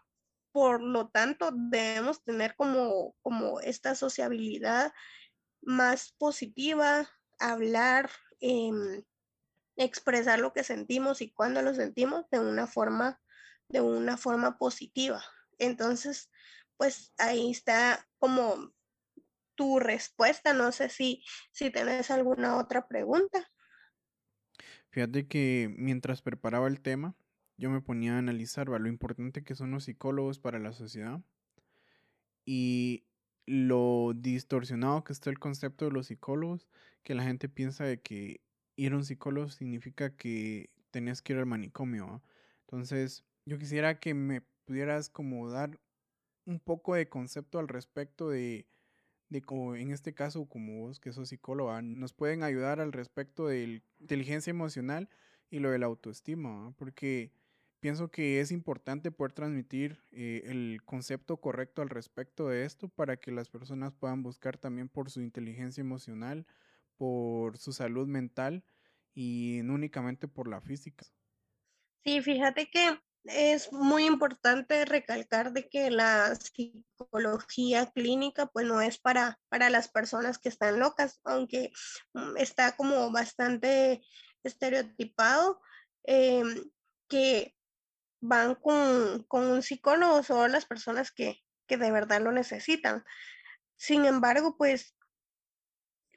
por 0.51 0.83
lo 0.83 1.11
tanto, 1.11 1.51
debemos 1.53 2.25
tener 2.25 2.57
como, 2.57 3.15
como 3.21 3.61
esta 3.61 3.95
sociabilidad 3.95 4.95
más 5.61 6.15
positiva, 6.17 7.07
hablar, 7.39 8.11
em, 8.41 9.03
expresar 9.77 10.39
lo 10.39 10.53
que 10.53 10.65
sentimos 10.65 11.23
y 11.23 11.31
cuando 11.31 11.63
lo 11.63 11.75
sentimos 11.75 12.29
de 12.31 12.41
una 12.41 12.67
forma, 12.67 13.21
de 13.69 13.81
una 13.81 14.17
forma 14.17 14.59
positiva. 14.59 15.23
Entonces, 15.59 16.31
pues 16.77 17.13
ahí 17.19 17.51
está 17.51 18.07
como 18.19 18.73
tu 19.55 19.79
respuesta. 19.79 20.53
No 20.53 20.73
sé 20.73 20.89
si, 20.89 21.23
si 21.53 21.71
tenés 21.71 22.11
alguna 22.11 22.57
otra 22.57 22.87
pregunta. 22.87 23.51
Fíjate 24.91 25.27
que 25.27 25.75
mientras 25.79 26.21
preparaba 26.21 26.69
el 26.69 26.81
tema, 26.81 27.15
yo 27.57 27.71
me 27.71 27.81
ponía 27.81 28.17
a 28.17 28.19
analizar 28.19 28.69
lo 28.69 28.89
importante 28.89 29.43
que 29.45 29.55
son 29.55 29.71
los 29.71 29.85
psicólogos 29.85 30.39
para 30.39 30.59
la 30.59 30.73
sociedad 30.73 31.21
y 32.45 33.05
lo 33.47 34.13
distorsionado 34.15 35.05
que 35.05 35.13
está 35.13 35.31
el 35.31 35.39
concepto 35.39 35.87
de 35.87 35.93
los 35.93 36.07
psicólogos, 36.07 36.69
que 37.03 37.15
la 37.15 37.25
gente 37.25 37.49
piensa 37.49 37.85
de 37.85 38.01
que 38.01 38.41
ir 38.77 38.93
a 38.93 38.97
un 38.97 39.05
psicólogo 39.05 39.49
significa 39.49 40.17
que 40.17 40.71
tenés 40.91 41.23
que 41.23 41.35
ir 41.35 41.39
al 41.39 41.47
manicomio. 41.47 42.23
Entonces, 42.63 43.25
yo 43.47 43.59
quisiera 43.59 44.01
que 44.01 44.15
me 44.15 44.43
pudieras 44.65 45.09
como 45.11 45.51
dar 45.51 45.81
un 46.47 46.61
poco 46.61 46.95
de 46.95 47.09
concepto 47.09 47.59
al 47.59 47.69
respecto 47.69 48.31
de 48.31 48.67
de 49.33 49.43
como 49.43 49.75
en 49.75 49.91
este 49.91 50.15
caso, 50.15 50.47
como 50.47 50.83
vos 50.83 51.01
que 51.01 51.13
sos 51.13 51.31
psicóloga, 51.31 51.83
nos 51.83 52.13
pueden 52.13 52.43
ayudar 52.45 52.81
al 52.81 52.93
respecto 52.93 53.47
de 53.49 53.83
inteligencia 53.99 54.51
emocional 54.51 55.09
y 55.51 55.59
lo 55.59 55.71
de 55.71 55.79
la 55.79 55.87
autoestima, 55.87 56.73
porque 56.77 57.33
pienso 57.81 58.11
que 58.11 58.41
es 58.41 58.53
importante 58.53 59.11
poder 59.11 59.33
transmitir 59.33 60.03
eh, 60.13 60.43
el 60.45 60.83
concepto 60.85 61.39
correcto 61.39 61.83
al 61.83 61.89
respecto 61.89 62.49
de 62.49 62.65
esto 62.65 62.89
para 62.89 63.17
que 63.17 63.33
las 63.33 63.49
personas 63.49 63.95
puedan 63.95 64.23
buscar 64.23 64.59
también 64.59 64.89
por 64.89 65.11
su 65.11 65.23
inteligencia 65.23 65.81
emocional, 65.81 66.47
por 66.97 67.59
su 67.59 67.73
salud 67.73 68.07
mental 68.07 68.65
y 69.15 69.61
no 69.65 69.75
únicamente 69.75 70.29
por 70.29 70.49
la 70.49 70.61
física. 70.61 71.07
Sí, 72.05 72.21
fíjate 72.21 72.69
que 72.71 72.99
es 73.25 73.73
muy 73.73 74.07
importante 74.07 74.85
recalcar 74.85 75.53
de 75.53 75.69
que 75.69 75.91
la 75.91 76.35
psicología 76.35 77.91
clínica 77.93 78.47
pues 78.47 78.67
no 78.67 78.81
es 78.81 78.99
para, 78.99 79.39
para 79.49 79.71
las 79.71 79.89
personas 79.89 80.39
que 80.39 80.49
están 80.49 80.81
locas, 80.81 81.21
aunque 81.25 81.73
mm, 82.15 82.37
está 82.37 82.77
como 82.77 83.13
bastante 83.13 84.03
estereotipado 84.43 85.61
em, 86.05 86.65
que 87.09 87.55
van 88.21 88.57
con, 88.57 89.27
un 89.31 89.63
psicólogo 89.63 90.23
solo 90.23 90.49
las 90.49 90.67
personas 90.67 91.13
que, 91.13 91.39
que 91.67 91.77
de 91.77 91.91
verdad 91.91 92.21
lo 92.21 92.33
necesitan. 92.33 93.05
Sin 93.77 94.05
embargo, 94.05 94.57
pues 94.57 94.97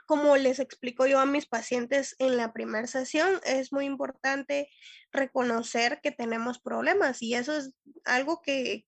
como 0.05 0.37
les 0.37 0.59
explico 0.59 1.07
yo 1.07 1.19
a 1.19 1.25
mis 1.25 1.45
pacientes 1.47 2.15
en 2.19 2.37
la 2.37 2.53
primera 2.53 2.87
sesión, 2.87 3.39
es 3.43 3.71
muy 3.71 3.85
importante 3.85 4.69
reconocer 5.11 5.99
que 6.01 6.11
tenemos 6.11 6.59
problemas 6.59 7.21
y 7.21 7.33
eso 7.33 7.55
es 7.55 7.73
algo 8.05 8.41
que, 8.41 8.85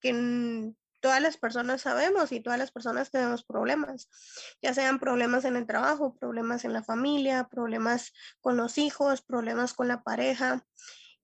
todas 1.00 1.22
las 1.22 1.38
personas 1.38 1.82
sabemos 1.82 2.32
y 2.32 2.40
todas 2.40 2.58
las 2.58 2.72
personas 2.72 3.12
tenemos 3.12 3.44
problemas, 3.44 4.10
ya 4.64 4.74
sean 4.74 5.00
problemas 5.00 5.46
en 5.46 5.56
el 5.56 5.68
trabajo, 5.68 6.18
problemas 6.18 6.66
en 6.66 6.74
la 6.74 6.84
familia, 6.84 7.48
problemas 7.50 8.14
con 8.42 8.58
los 8.58 8.78
hijos, 8.80 9.22
problemas 9.22 9.74
con 9.74 9.88
la 9.88 10.02
pareja. 10.02 10.66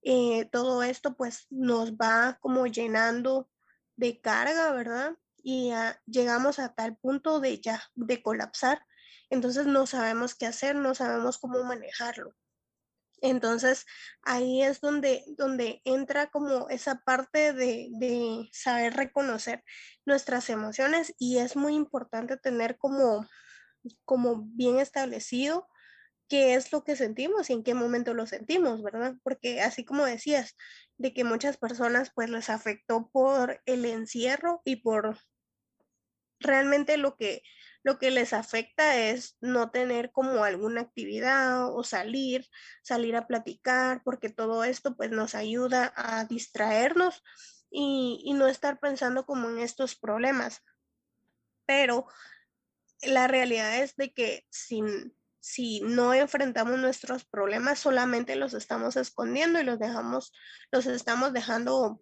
Eh, 0.04 0.48
todo 0.52 0.84
esto 0.84 1.16
pues 1.16 1.48
nos 1.50 1.94
va 1.94 2.38
como 2.40 2.68
llenando 2.68 3.50
de 3.96 4.22
carga, 4.22 4.72
¿verdad? 4.72 5.18
Y 5.42 5.72
llegamos 6.06 6.60
a 6.60 6.74
tal 6.76 6.96
punto 6.96 7.40
de 7.40 7.60
ya, 7.60 7.82
de 7.96 8.22
colapsar 8.22 8.86
entonces 9.34 9.66
no 9.66 9.86
sabemos 9.88 10.36
qué 10.36 10.46
hacer, 10.46 10.76
no 10.76 10.96
sabemos 10.96 11.38
cómo 11.38 11.64
manejarlo. 11.64 12.34
Entonces 13.22 13.86
ahí 14.22 14.64
es 14.64 14.82
donde, 14.82 15.24
donde 15.38 15.82
entra 15.86 16.28
como 16.28 16.70
esa 16.70 17.02
parte 17.04 17.54
de, 17.54 17.88
de, 17.94 18.50
saber 18.52 18.96
reconocer 18.96 19.64
nuestras 20.06 20.50
emociones 20.50 21.14
y 21.18 21.38
es 21.38 21.56
muy 21.56 21.74
importante 21.74 22.38
tener 22.38 22.78
como, 22.78 23.26
como 24.06 24.44
bien 24.46 24.80
establecido 24.80 25.68
qué 26.28 26.56
es 26.56 26.72
lo 26.72 26.84
que 26.84 26.96
sentimos 26.96 27.50
y 27.50 27.54
en 27.54 27.64
qué 27.64 27.74
momento 27.74 28.14
lo 28.14 28.28
sentimos, 28.28 28.84
¿verdad? 28.84 29.16
Porque 29.24 29.62
así 29.62 29.86
como 29.86 30.06
decías, 30.06 30.56
de 30.98 31.14
que 31.14 31.24
muchas 31.24 31.58
personas 31.58 32.12
pues 32.14 32.30
les 32.30 32.50
afectó 32.50 33.10
por 33.12 33.62
el 33.66 33.86
encierro 33.86 34.62
y 34.66 34.78
por 34.78 35.18
realmente 36.40 36.98
lo 36.98 37.16
que 37.16 37.42
lo 37.84 38.00
que 38.00 38.12
les 38.12 38.34
afecta 38.34 38.98
es 38.98 39.38
no 39.42 39.70
tener 39.72 40.12
como 40.12 40.44
alguna 40.44 40.82
actividad 40.82 41.74
o 41.74 41.84
salir, 41.84 42.50
salir 42.82 43.16
a 43.16 43.28
platicar, 43.28 44.02
porque 44.04 44.30
todo 44.30 44.64
esto 44.64 44.96
pues 44.96 45.12
nos 45.12 45.36
ayuda 45.36 45.94
a 45.96 46.26
distraernos 46.26 47.24
y, 47.70 48.22
y 48.26 48.34
no 48.34 48.48
estar 48.48 48.80
pensando 48.80 49.26
como 49.26 49.50
en 49.50 49.60
estos 49.60 49.96
problemas. 49.96 50.64
Pero 51.66 52.08
la 53.02 53.28
realidad 53.28 53.84
es 53.84 53.96
de 53.98 54.14
que 54.14 54.48
sin, 54.50 55.14
si 55.44 55.82
no 55.82 56.14
enfrentamos 56.14 56.80
nuestros 56.80 57.26
problemas, 57.26 57.80
solamente 57.80 58.38
los 58.38 58.54
estamos 58.54 58.96
escondiendo 58.96 59.60
y 59.60 59.66
los 59.66 59.78
dejamos, 59.78 60.32
los 60.72 60.86
estamos 60.86 61.34
dejando 61.34 62.02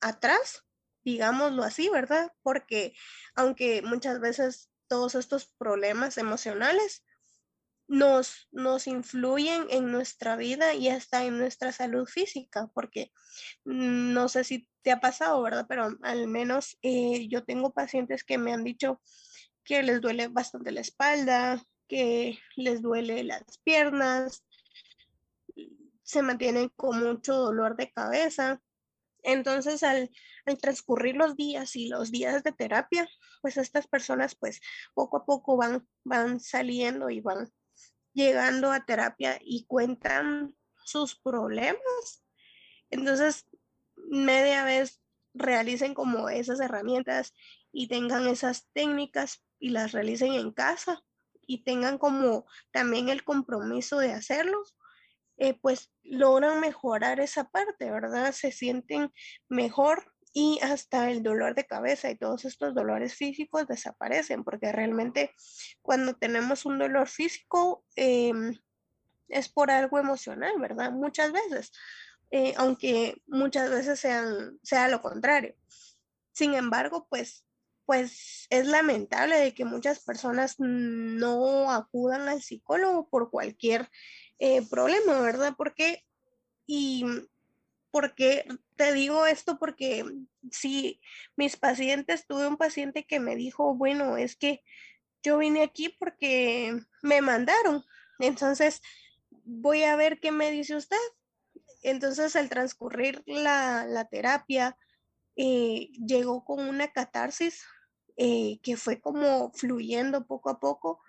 atrás, 0.00 0.64
digámoslo 1.04 1.62
así, 1.62 1.88
¿verdad? 1.88 2.32
Porque 2.42 2.94
aunque 3.36 3.82
muchas 3.82 4.18
veces 4.18 4.71
todos 4.92 5.14
estos 5.14 5.46
problemas 5.56 6.18
emocionales 6.18 7.02
nos, 7.88 8.46
nos 8.52 8.86
influyen 8.86 9.64
en 9.70 9.90
nuestra 9.90 10.36
vida 10.36 10.74
y 10.74 10.90
hasta 10.90 11.24
en 11.24 11.38
nuestra 11.38 11.72
salud 11.72 12.06
física, 12.06 12.70
porque 12.74 13.10
mm, 13.64 14.12
no 14.12 14.28
sé 14.28 14.44
si 14.44 14.68
te 14.82 14.92
ha 14.92 15.00
pasado, 15.00 15.40
¿verdad? 15.40 15.64
Pero 15.66 15.96
al 16.02 16.28
menos 16.28 16.76
eh, 16.82 17.26
yo 17.28 17.42
tengo 17.42 17.72
pacientes 17.72 18.22
que 18.22 18.36
me 18.36 18.52
han 18.52 18.64
dicho 18.64 19.00
que 19.64 19.82
les 19.82 20.02
duele 20.02 20.28
bastante 20.28 20.72
la 20.72 20.82
espalda, 20.82 21.64
que 21.88 22.38
les 22.56 22.82
duele 22.82 23.24
las 23.24 23.44
piernas, 23.64 24.44
se 26.02 26.20
mantienen 26.20 26.68
con 26.68 27.02
mucho 27.02 27.32
dolor 27.32 27.76
de 27.76 27.90
cabeza. 27.90 28.60
Entonces, 29.22 29.82
al, 29.82 30.10
transcurrir 30.60 31.16
los 31.16 31.36
días 31.36 31.76
y 31.76 31.88
los 31.88 32.10
días 32.10 32.42
de 32.42 32.52
terapia, 32.52 33.08
pues 33.40 33.56
estas 33.56 33.86
personas 33.86 34.34
pues 34.34 34.60
poco 34.94 35.18
a 35.18 35.24
poco 35.24 35.56
van, 35.56 35.86
van 36.04 36.40
saliendo 36.40 37.10
y 37.10 37.20
van 37.20 37.48
llegando 38.12 38.72
a 38.72 38.84
terapia 38.84 39.38
y 39.40 39.64
cuentan 39.66 40.56
sus 40.84 41.18
problemas. 41.18 42.24
Entonces, 42.90 43.46
media 43.96 44.64
vez 44.64 45.00
realicen 45.34 45.94
como 45.94 46.28
esas 46.28 46.60
herramientas 46.60 47.32
y 47.72 47.88
tengan 47.88 48.26
esas 48.26 48.68
técnicas 48.72 49.44
y 49.58 49.70
las 49.70 49.92
realicen 49.92 50.32
en 50.34 50.52
casa 50.52 51.02
y 51.46 51.64
tengan 51.64 51.98
como 51.98 52.46
también 52.70 53.08
el 53.08 53.24
compromiso 53.24 53.98
de 53.98 54.12
hacerlos, 54.12 54.76
eh, 55.42 55.58
pues 55.60 55.90
logran 56.04 56.60
mejorar 56.60 57.18
esa 57.18 57.50
parte, 57.50 57.90
¿verdad? 57.90 58.30
Se 58.30 58.52
sienten 58.52 59.12
mejor 59.48 60.14
y 60.32 60.60
hasta 60.62 61.10
el 61.10 61.24
dolor 61.24 61.56
de 61.56 61.66
cabeza 61.66 62.08
y 62.08 62.16
todos 62.16 62.44
estos 62.44 62.76
dolores 62.76 63.16
físicos 63.16 63.66
desaparecen, 63.66 64.44
porque 64.44 64.70
realmente 64.70 65.34
cuando 65.82 66.14
tenemos 66.14 66.64
un 66.64 66.78
dolor 66.78 67.08
físico 67.08 67.84
em, 67.96 68.56
es 69.26 69.48
por 69.48 69.72
algo 69.72 69.98
emocional, 69.98 70.52
¿verdad? 70.60 70.92
Muchas 70.92 71.32
veces, 71.32 71.72
eh, 72.30 72.54
aunque 72.56 73.20
muchas 73.26 73.68
veces 73.68 73.98
sean, 73.98 74.60
sea 74.62 74.86
lo 74.86 75.02
contrario. 75.02 75.56
Sin 76.30 76.54
embargo, 76.54 77.08
pues, 77.10 77.44
pues 77.84 78.46
es 78.48 78.68
lamentable 78.68 79.40
de 79.40 79.54
que 79.54 79.64
muchas 79.64 80.04
personas 80.04 80.54
no 80.60 81.72
acudan 81.72 82.28
al 82.28 82.42
psicólogo 82.42 83.08
por 83.08 83.28
cualquier 83.28 83.90
eh, 84.44 84.60
problema, 84.68 85.20
¿verdad? 85.20 85.54
Porque, 85.56 86.04
y 86.66 87.04
porque 87.92 88.44
te 88.74 88.92
digo 88.92 89.24
esto 89.24 89.56
porque 89.56 90.04
si 90.50 91.00
mis 91.36 91.56
pacientes, 91.56 92.26
tuve 92.26 92.48
un 92.48 92.56
paciente 92.56 93.06
que 93.06 93.20
me 93.20 93.36
dijo, 93.36 93.76
bueno, 93.76 94.16
es 94.16 94.34
que 94.34 94.64
yo 95.22 95.38
vine 95.38 95.62
aquí 95.62 95.90
porque 95.90 96.76
me 97.02 97.20
mandaron, 97.20 97.84
entonces 98.18 98.82
voy 99.44 99.84
a 99.84 99.94
ver 99.94 100.18
qué 100.18 100.32
me 100.32 100.50
dice 100.50 100.74
usted. 100.74 100.96
Entonces 101.84 102.34
al 102.34 102.48
transcurrir 102.48 103.22
la, 103.26 104.08
terapia, 104.10 104.76
eh, 105.36 105.88
llegó 106.04 106.44
con 106.44 106.68
una 106.68 106.90
catarsis 106.90 107.62
eh, 108.16 108.58
que 108.64 108.76
fue 108.76 109.00
como 109.00 109.52
fluyendo 109.52 110.26
poco 110.26 110.50
a 110.50 110.58
poco 110.58 111.00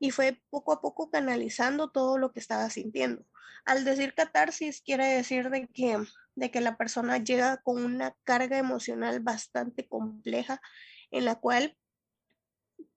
y 0.00 0.10
fue 0.10 0.42
poco 0.48 0.72
a 0.72 0.80
poco 0.80 1.10
canalizando 1.10 1.90
todo 1.90 2.18
lo 2.18 2.32
que 2.32 2.40
estaba 2.40 2.68
sintiendo. 2.70 3.24
Al 3.66 3.84
decir 3.84 4.14
catarsis 4.14 4.80
quiere 4.80 5.06
decir 5.06 5.50
de 5.50 5.68
que, 5.68 5.98
de 6.34 6.50
que 6.50 6.62
la 6.62 6.76
persona 6.78 7.18
llega 7.18 7.58
con 7.58 7.84
una 7.84 8.16
carga 8.24 8.58
emocional 8.58 9.20
bastante 9.20 9.86
compleja 9.86 10.60
en 11.10 11.26
la 11.26 11.34
cual 11.36 11.76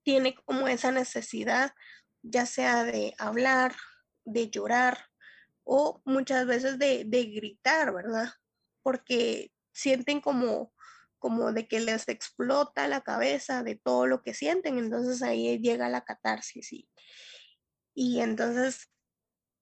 tiene 0.04 0.36
como 0.46 0.68
esa 0.70 0.92
necesidad, 0.92 1.74
ya 2.22 2.46
sea 2.46 2.86
de 2.86 3.14
hablar, 3.18 3.76
de 4.24 4.50
llorar 4.50 5.10
o 5.66 6.02
muchas 6.06 6.46
veces 6.46 6.80
de, 6.80 7.04
de 7.06 7.26
gritar, 7.26 7.94
¿verdad? 7.94 8.30
Porque 8.82 9.52
sienten 9.74 10.22
como 10.22 10.74
como 11.24 11.54
de 11.54 11.70
que 11.70 11.80
les 11.80 12.10
explota 12.10 12.86
la 12.90 13.00
cabeza 13.00 13.64
de 13.64 13.78
todo 13.78 14.08
lo 14.08 14.22
que 14.22 14.34
sienten, 14.34 14.78
entonces 14.78 15.22
ahí 15.22 15.58
llega 15.58 15.88
la 15.88 16.04
catarsis 16.04 16.74
y, 16.74 16.90
y 17.96 18.20
entonces 18.20 18.92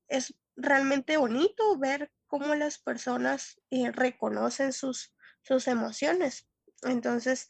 es 0.07 0.33
realmente 0.55 1.17
bonito 1.17 1.77
ver 1.77 2.11
cómo 2.25 2.55
las 2.55 2.79
personas 2.79 3.61
eh, 3.69 3.91
reconocen 3.91 4.73
sus, 4.73 5.13
sus 5.43 5.67
emociones. 5.67 6.49
Entonces, 6.81 7.47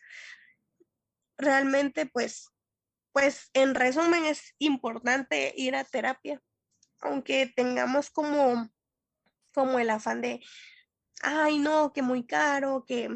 realmente 1.37 2.05
pues, 2.05 2.49
pues 3.13 3.49
en 3.53 3.75
resumen 3.75 4.25
es 4.25 4.55
importante 4.59 5.53
ir 5.55 5.73
a 5.77 5.85
terapia, 5.85 6.41
aunque 6.99 7.49
tengamos 7.55 8.09
como, 8.09 8.69
como 9.53 9.79
el 9.79 9.89
afán 9.89 10.19
de, 10.19 10.41
ay 11.21 11.59
no, 11.59 11.93
que 11.93 12.01
muy 12.01 12.27
caro, 12.27 12.83
que 12.85 13.07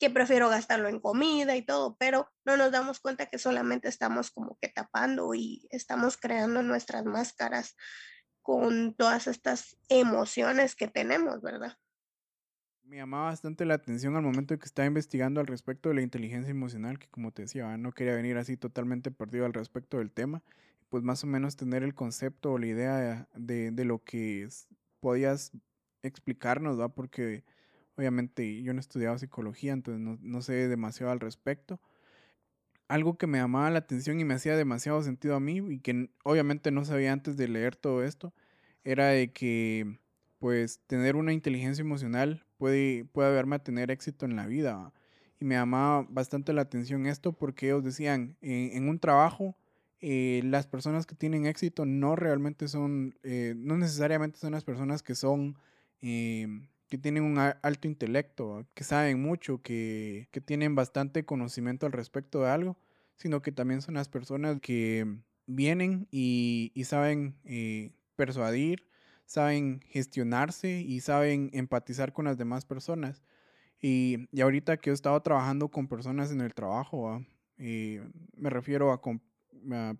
que 0.00 0.08
prefiero 0.08 0.48
gastarlo 0.48 0.88
en 0.88 0.98
comida 0.98 1.54
y 1.56 1.62
todo, 1.62 1.94
pero 1.98 2.26
no 2.46 2.56
nos 2.56 2.72
damos 2.72 3.00
cuenta 3.00 3.26
que 3.26 3.38
solamente 3.38 3.88
estamos 3.88 4.30
como 4.30 4.56
que 4.60 4.68
tapando 4.68 5.34
y 5.34 5.68
estamos 5.70 6.16
creando 6.16 6.62
nuestras 6.62 7.04
máscaras 7.04 7.76
con 8.40 8.94
todas 8.94 9.26
estas 9.26 9.76
emociones 9.90 10.74
que 10.74 10.88
tenemos, 10.88 11.42
¿verdad? 11.42 11.76
Me 12.82 12.96
llamaba 12.96 13.26
bastante 13.26 13.66
la 13.66 13.74
atención 13.74 14.16
al 14.16 14.22
momento 14.22 14.54
de 14.54 14.58
que 14.58 14.64
estaba 14.64 14.86
investigando 14.86 15.38
al 15.38 15.46
respecto 15.46 15.90
de 15.90 15.96
la 15.96 16.02
inteligencia 16.02 16.50
emocional, 16.50 16.98
que 16.98 17.08
como 17.08 17.30
te 17.30 17.42
decía, 17.42 17.76
no 17.76 17.92
quería 17.92 18.14
venir 18.14 18.38
así 18.38 18.56
totalmente 18.56 19.10
perdido 19.10 19.44
al 19.44 19.52
respecto 19.52 19.98
del 19.98 20.10
tema, 20.10 20.42
pues 20.88 21.04
más 21.04 21.22
o 21.22 21.26
menos 21.26 21.56
tener 21.56 21.82
el 21.82 21.94
concepto 21.94 22.52
o 22.52 22.58
la 22.58 22.66
idea 22.66 23.28
de, 23.34 23.70
de 23.70 23.84
lo 23.84 24.02
que 24.02 24.48
podías 25.00 25.52
explicarnos, 26.02 26.80
¿va? 26.80 26.88
Porque 26.88 27.44
Obviamente 28.00 28.62
yo 28.62 28.72
no 28.72 28.78
he 28.78 28.80
estudiado 28.80 29.18
psicología, 29.18 29.74
entonces 29.74 30.00
no, 30.22 30.40
sé 30.40 30.68
demasiado 30.68 31.12
al 31.12 31.20
respecto. 31.20 31.82
Algo 32.88 33.18
que 33.18 33.26
me 33.26 33.36
llamaba 33.36 33.68
la 33.68 33.80
atención 33.80 34.18
y 34.18 34.24
me 34.24 34.32
hacía 34.32 34.56
demasiado 34.56 35.02
sentido 35.02 35.34
a 35.34 35.40
mí 35.40 35.58
y 35.58 35.80
que 35.80 36.08
obviamente 36.24 36.70
no 36.70 36.86
sabía 36.86 37.12
antes 37.12 37.36
de 37.36 37.46
leer 37.46 37.76
todo 37.76 38.02
esto, 38.02 38.32
era 38.84 39.08
de 39.08 39.34
que 39.34 40.00
pues 40.38 40.80
tener 40.86 41.14
una 41.14 41.34
inteligencia 41.34 41.82
emocional 41.82 42.46
puede, 42.56 43.04
puede 43.04 43.28
haberme 43.28 43.56
a 43.56 43.62
tener 43.62 43.90
éxito 43.90 44.24
en 44.24 44.34
la 44.34 44.46
vida. 44.46 44.94
Y 45.38 45.44
me 45.44 45.56
llamaba 45.56 46.06
bastante 46.08 46.54
la 46.54 46.62
atención 46.62 47.04
esto 47.04 47.34
porque 47.34 47.66
ellos 47.66 47.84
decían, 47.84 48.38
en, 48.40 48.88
un 48.88 48.98
trabajo, 48.98 49.58
eh, 50.00 50.40
las 50.44 50.66
personas 50.66 51.04
que 51.04 51.14
tienen 51.14 51.44
éxito 51.44 51.84
no 51.84 52.16
realmente 52.16 52.66
son, 52.66 53.14
eh, 53.24 53.52
no 53.58 53.76
necesariamente 53.76 54.38
son 54.38 54.52
las 54.52 54.64
personas 54.64 55.02
que 55.02 55.14
son 55.14 55.58
em, 56.00 56.66
que 56.90 56.98
tienen 56.98 57.22
un 57.22 57.38
alto 57.38 57.86
intelecto, 57.86 58.66
que 58.74 58.82
saben 58.82 59.22
mucho, 59.22 59.62
que, 59.62 60.28
tienen 60.44 60.74
bastante 60.74 61.24
conocimiento 61.24 61.86
al 61.86 61.92
respecto 61.92 62.42
de 62.42 62.50
algo, 62.50 62.76
sino 63.14 63.42
que 63.42 63.52
también 63.52 63.80
son 63.80 63.94
las 63.94 64.08
personas 64.08 64.60
que 64.60 65.06
vienen 65.46 66.08
y, 66.10 66.72
saben 66.84 67.36
eh, 67.44 67.92
persuadir, 68.16 68.88
saben 69.24 69.80
gestionarse 69.86 70.80
y 70.80 71.00
saben 71.00 71.50
empatizar 71.52 72.12
con 72.12 72.24
las 72.24 72.36
demás 72.36 72.64
personas. 72.64 73.22
Y, 73.80 74.28
ahorita 74.42 74.76
que 74.76 74.90
he 74.90 74.92
estado 74.92 75.20
trabajando 75.22 75.68
con 75.68 75.86
personas 75.86 76.32
en 76.32 76.40
el 76.40 76.54
trabajo, 76.54 77.24
eh, 77.58 78.02
me 78.36 78.50
refiero 78.50 78.92
a, 78.92 79.00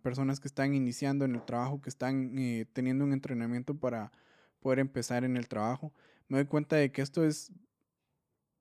personas 0.02 0.40
que 0.40 0.48
están 0.48 0.74
iniciando 0.74 1.24
en 1.24 1.36
el 1.36 1.44
trabajo, 1.44 1.80
que 1.80 1.90
están 1.90 2.36
eh, 2.36 2.66
teniendo 2.72 3.04
un 3.04 3.12
entrenamiento 3.12 3.76
para 3.76 4.10
poder 4.58 4.80
empezar 4.80 5.22
en 5.22 5.36
el 5.36 5.46
trabajo 5.46 5.92
me 6.30 6.38
doy 6.38 6.46
cuenta 6.46 6.76
de 6.76 6.90
que 6.90 7.02
esto 7.02 7.24
es 7.24 7.52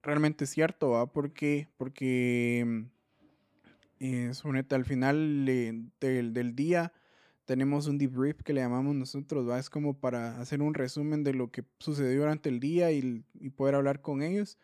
realmente 0.01 0.45
cierto, 0.45 0.89
¿va? 0.89 1.05
Porque, 1.05 1.69
porque 1.77 2.85
eh, 3.99 4.31
al 4.71 4.85
final 4.85 5.45
del, 5.45 6.33
del, 6.33 6.55
día 6.55 6.91
tenemos 7.45 7.87
un 7.87 7.99
debrief 7.99 8.41
que 8.43 8.53
le 8.53 8.61
llamamos 8.61 8.95
nosotros, 8.95 9.47
¿va? 9.47 9.59
Es 9.59 9.69
como 9.69 9.99
para 9.99 10.41
hacer 10.41 10.61
un 10.61 10.73
resumen 10.73 11.23
de 11.23 11.33
lo 11.33 11.51
que 11.51 11.63
sucedió 11.77 12.21
durante 12.21 12.49
el 12.49 12.59
día 12.59 12.91
y, 12.91 13.23
y 13.39 13.49
poder 13.51 13.75
hablar 13.75 14.01
con 14.01 14.23
ellos. 14.23 14.57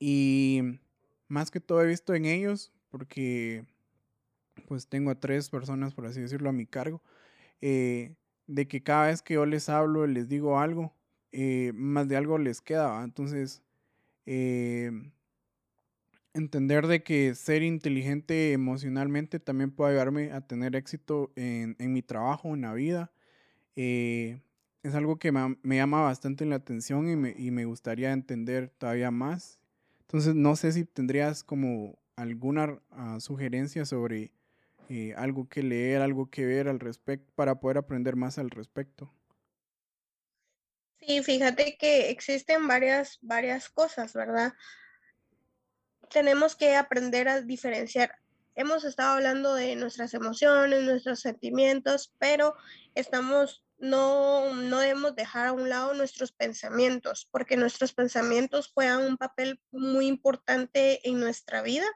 Y 0.00 0.80
más 1.28 1.52
que 1.52 1.60
todo 1.60 1.80
he 1.80 1.86
visto 1.86 2.12
en 2.14 2.24
ellos, 2.24 2.72
porque 2.90 3.64
pues 4.66 4.88
tengo 4.88 5.12
a 5.12 5.20
tres 5.20 5.48
personas, 5.48 5.94
por 5.94 6.06
así 6.06 6.20
decirlo, 6.20 6.50
a 6.50 6.52
mi 6.52 6.66
cargo, 6.66 7.00
eh, 7.60 8.16
de 8.48 8.66
que 8.66 8.82
cada 8.82 9.06
vez 9.06 9.22
que 9.22 9.34
yo 9.34 9.46
les 9.46 9.68
hablo, 9.68 10.08
les 10.08 10.28
digo 10.28 10.58
algo, 10.58 10.92
eh, 11.32 11.72
más 11.74 12.08
de 12.08 12.16
algo 12.16 12.38
les 12.38 12.60
queda. 12.60 13.02
Entonces, 13.04 13.62
eh, 14.26 14.90
entender 16.34 16.86
de 16.86 17.02
que 17.02 17.34
ser 17.34 17.62
inteligente 17.62 18.52
emocionalmente 18.52 19.40
también 19.40 19.70
puede 19.70 19.92
ayudarme 19.92 20.32
a 20.32 20.40
tener 20.42 20.76
éxito 20.76 21.32
en, 21.36 21.76
mi 21.92 22.02
trabajo, 22.02 22.54
en 22.54 22.62
la 22.62 22.74
vida. 22.74 23.12
es 23.74 24.94
algo 24.94 25.18
que 25.18 25.32
me, 25.32 25.76
llama 25.76 26.02
bastante 26.02 26.46
la 26.46 26.56
atención 26.56 27.08
y 27.08 27.16
me, 27.16 27.34
y 27.36 27.50
me 27.50 27.64
gustaría 27.64 28.12
entender 28.12 28.68
todavía 28.78 29.10
más. 29.10 29.58
Entonces, 30.02 30.34
no 30.34 30.56
sé 30.56 30.72
si 30.72 30.84
tendrías 30.84 31.42
como 31.44 31.98
alguna 32.16 32.78
ah, 32.90 33.18
sugerencia 33.20 33.84
sobre 33.84 34.32
eh, 34.88 35.14
algo 35.16 35.48
que 35.48 35.62
leer, 35.62 36.02
algo 36.02 36.30
que 36.30 36.44
ver 36.44 36.68
al 36.68 36.80
respecto, 36.80 37.32
para 37.34 37.60
poder 37.60 37.78
aprender 37.78 38.16
más 38.16 38.38
al 38.38 38.50
respecto. 38.50 39.10
Sí, 41.04 41.20
fíjate 41.20 41.76
que 41.76 42.10
existen 42.10 42.68
varias, 42.68 43.18
varias 43.22 43.68
cosas, 43.68 44.12
¿verdad? 44.12 44.52
Tenemos 46.10 46.54
que 46.54 46.76
aprender 46.76 47.28
a 47.28 47.40
diferenciar. 47.40 48.14
Hemos 48.54 48.84
estado 48.84 49.14
hablando 49.14 49.54
de 49.54 49.74
nuestras 49.74 50.14
emociones, 50.14 50.84
nuestros 50.84 51.18
sentimientos, 51.18 52.14
pero 52.18 52.54
estamos, 52.94 53.64
no, 53.78 54.54
no 54.54 54.78
debemos 54.78 55.16
dejar 55.16 55.48
a 55.48 55.52
un 55.52 55.68
lado 55.68 55.92
nuestros 55.94 56.30
pensamientos, 56.30 57.28
porque 57.32 57.56
nuestros 57.56 57.92
pensamientos 57.94 58.70
juegan 58.72 59.02
un 59.02 59.16
papel 59.16 59.60
muy 59.72 60.06
importante 60.06 61.00
en 61.08 61.18
nuestra 61.18 61.62
vida, 61.62 61.86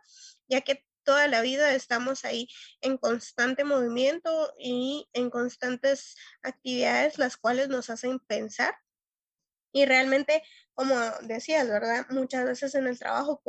ya 0.49 0.63
que 0.63 0.85
toda 1.05 1.29
la 1.29 1.43
vida 1.43 1.73
estamos 1.75 2.25
ahí 2.25 2.49
en 2.81 2.97
constante 2.97 3.63
movimiento 3.63 4.53
y 4.59 5.09
en 5.13 5.31
constantes 5.31 6.17
actividades 6.43 7.19
las 7.19 7.37
cuales 7.37 7.69
nos 7.69 7.89
hacen 7.89 8.19
pensar. 8.19 8.75
Y 9.77 9.85
realmente, 9.85 10.43
como 10.73 10.95
decías, 11.25 11.69
¿verdad? 11.69 12.07
Muchas 12.09 12.47
veces 12.47 12.75
en 12.75 12.87
el 12.87 12.99
trabajo 12.99 13.43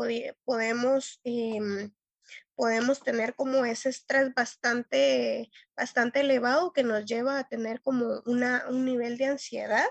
podemos, 0.44 1.22
em, 1.24 1.94
podemos 2.54 3.00
tener 3.00 3.34
como 3.34 3.64
ese 3.64 3.88
estrés 3.88 4.34
bastante, 4.36 5.50
bastante 5.78 6.20
elevado 6.20 6.74
que 6.74 6.84
nos 6.84 7.06
lleva 7.06 7.40
a 7.40 7.48
tener 7.48 7.82
como 7.82 8.22
una, 8.26 8.66
un 8.68 8.84
nivel 8.84 9.18
de 9.18 9.28
ansiedad 9.28 9.86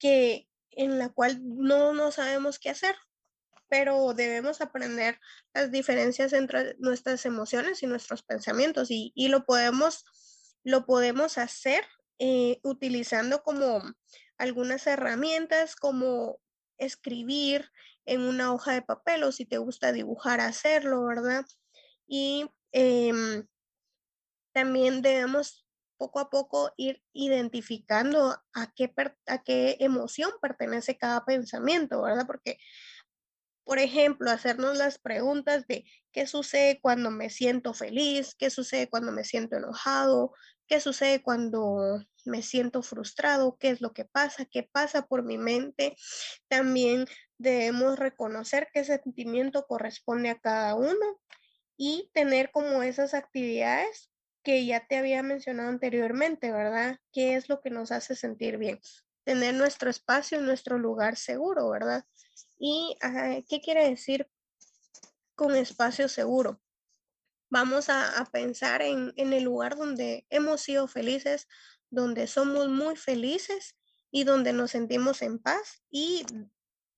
que, 0.00 0.48
en 0.72 0.98
la 0.98 1.10
cual 1.10 1.38
no, 1.44 1.92
no 1.92 2.10
sabemos 2.10 2.58
qué 2.58 2.70
hacer 2.70 2.96
pero 3.68 4.14
debemos 4.14 4.60
aprender 4.60 5.20
las 5.54 5.70
diferencias 5.70 6.32
entre 6.32 6.74
nuestras 6.80 7.24
emociones 7.24 7.84
y 7.84 7.86
nuestros 7.86 8.24
pensamientos 8.24 8.88
y, 8.90 9.28
lo, 9.28 9.44
podemos, 9.44 10.04
lo 10.64 10.86
podemos 10.86 11.38
hacer 11.38 11.84
eh, 12.18 12.58
utilizando 12.64 13.44
como 13.44 13.80
algunas 14.40 14.86
herramientas 14.86 15.76
como 15.76 16.40
escribir 16.78 17.70
en 18.06 18.22
una 18.22 18.52
hoja 18.52 18.72
de 18.72 18.82
papel 18.82 19.22
o 19.22 19.32
si 19.32 19.44
te 19.44 19.58
gusta 19.58 19.92
dibujar, 19.92 20.40
hacerlo, 20.40 21.04
¿verdad? 21.04 21.44
Y 22.06 22.50
em, 22.72 23.46
también 24.52 25.02
debemos 25.02 25.66
poco 25.98 26.20
a 26.20 26.30
poco 26.30 26.72
ir 26.78 27.02
identificando 27.12 28.34
a 28.54 28.72
qué, 28.74 28.90
a 29.26 29.42
qué 29.42 29.76
emoción 29.80 30.30
pertenece 30.40 30.96
cada 30.96 31.26
pensamiento, 31.26 32.02
¿verdad? 32.02 32.26
Porque 32.26 32.56
por 33.70 33.78
ejemplo, 33.78 34.30
hacernos 34.32 34.76
las 34.78 34.98
preguntas 34.98 35.66
de 35.68 35.84
qué 36.10 36.26
sucede 36.26 36.80
cuando 36.80 37.12
me 37.12 37.30
siento 37.30 37.72
feliz, 37.72 38.34
qué 38.34 38.50
sucede 38.50 38.88
cuando 38.88 39.12
me 39.12 39.22
siento 39.22 39.56
enojado, 39.56 40.32
qué 40.66 40.80
sucede 40.80 41.22
cuando 41.22 42.04
me 42.24 42.42
siento 42.42 42.82
frustrado, 42.82 43.56
qué 43.58 43.70
es 43.70 43.80
lo 43.80 43.92
que 43.92 44.04
pasa, 44.04 44.44
qué 44.44 44.62
pasa 44.62 45.06
por 45.06 45.22
mi 45.22 45.38
mente. 45.38 45.96
También 46.48 47.06
debemos 47.38 47.98
reconocer 47.98 48.68
qué 48.72 48.84
sentimiento 48.84 49.66
corresponde 49.66 50.30
a 50.30 50.38
cada 50.38 50.74
uno 50.74 51.20
y 51.76 52.10
tener 52.12 52.50
como 52.50 52.82
esas 52.82 53.14
actividades 53.14 54.10
que 54.42 54.64
ya 54.66 54.86
te 54.86 54.96
había 54.96 55.22
mencionado 55.22 55.68
anteriormente, 55.68 56.52
¿verdad? 56.52 56.98
¿Qué 57.12 57.34
es 57.34 57.48
lo 57.48 57.60
que 57.60 57.70
nos 57.70 57.92
hace 57.92 58.14
sentir 58.14 58.58
bien? 58.58 58.80
Tener 59.24 59.54
nuestro 59.54 59.90
espacio, 59.90 60.40
nuestro 60.40 60.78
lugar 60.78 61.16
seguro, 61.16 61.68
¿verdad? 61.70 62.04
¿Y 62.58 62.96
qué 63.48 63.60
quiere 63.60 63.88
decir 63.88 64.28
con 65.34 65.56
espacio 65.56 66.08
seguro? 66.08 66.60
Vamos 67.50 67.88
a, 67.88 68.28
pensar 68.30 68.80
en, 68.82 69.12
en, 69.16 69.32
el 69.32 69.44
lugar 69.44 69.76
donde 69.76 70.26
hemos 70.30 70.60
sido 70.60 70.86
felices, 70.86 71.48
donde 71.90 72.26
somos 72.26 72.68
muy 72.68 72.96
felices 72.96 73.76
y 74.10 74.24
donde 74.24 74.52
nos 74.52 74.72
sentimos 74.72 75.22
en 75.22 75.38
paz 75.38 75.82
y 75.90 76.24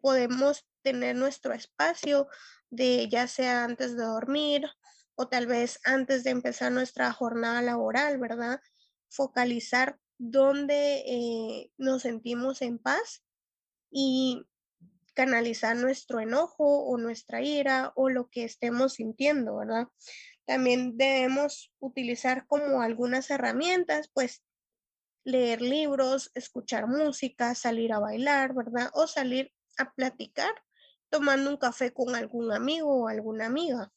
podemos 0.01 0.67
tener 0.83 1.17
nuestro 1.17 1.55
espacio 1.55 2.29
de 2.71 3.09
ya 3.09 3.27
sea 3.27 3.65
antes 3.65 3.97
de 3.97 4.05
dormir 4.05 4.67
o 5.15 5.29
tal 5.29 5.47
vez 5.47 5.79
antes 5.85 6.25
de 6.25 6.31
empezar 6.31 6.73
nuestra 6.73 7.13
jornada 7.13 7.63
laboral, 7.63 8.19
¿verdad? 8.19 8.61
Focalizar 9.09 9.99
dónde 10.19 11.03
eh, 11.07 11.71
nos 11.77 12.03
sentimos 12.03 12.63
en 12.63 12.79
paz 12.79 13.23
y 13.91 14.47
canalizar 15.15 15.77
nuestro 15.77 16.21
enojo 16.21 16.85
o 16.85 16.97
nuestra 16.97 17.43
ira 17.43 17.93
o 17.95 18.09
lo 18.09 18.31
que 18.31 18.45
estemos 18.45 18.95
sintiendo, 18.95 19.57
¿verdad? 19.57 19.89
También 20.47 20.97
debemos 20.97 21.73
utilizar 21.79 22.47
como 22.47 22.81
algunas 22.81 23.31
herramientas, 23.31 24.11
pues 24.13 24.43
leer 25.25 25.63
libros, 25.63 26.31
escuchar 26.35 26.87
música, 26.87 27.55
salir 27.55 27.93
a 27.93 27.99
bailar, 28.01 28.55
¿verdad? 28.55 28.91
O 28.95 29.07
salir 29.07 29.53
a 29.79 29.93
platicar 29.93 30.53
tomando 31.11 31.51
un 31.51 31.57
café 31.57 31.93
con 31.93 32.15
algún 32.15 32.53
amigo 32.53 33.03
o 33.05 33.09
alguna 33.09 33.47
amiga. 33.47 33.93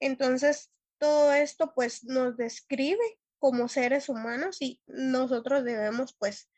Entonces, 0.00 0.70
todo 0.98 1.32
esto 1.32 1.72
pues 1.74 2.04
nos 2.04 2.36
describe 2.36 3.18
como 3.38 3.68
seres 3.68 4.08
humanos 4.08 4.58
y 4.60 4.80
nosotros 4.86 5.64
debemos 5.64 6.14
pues 6.18 6.48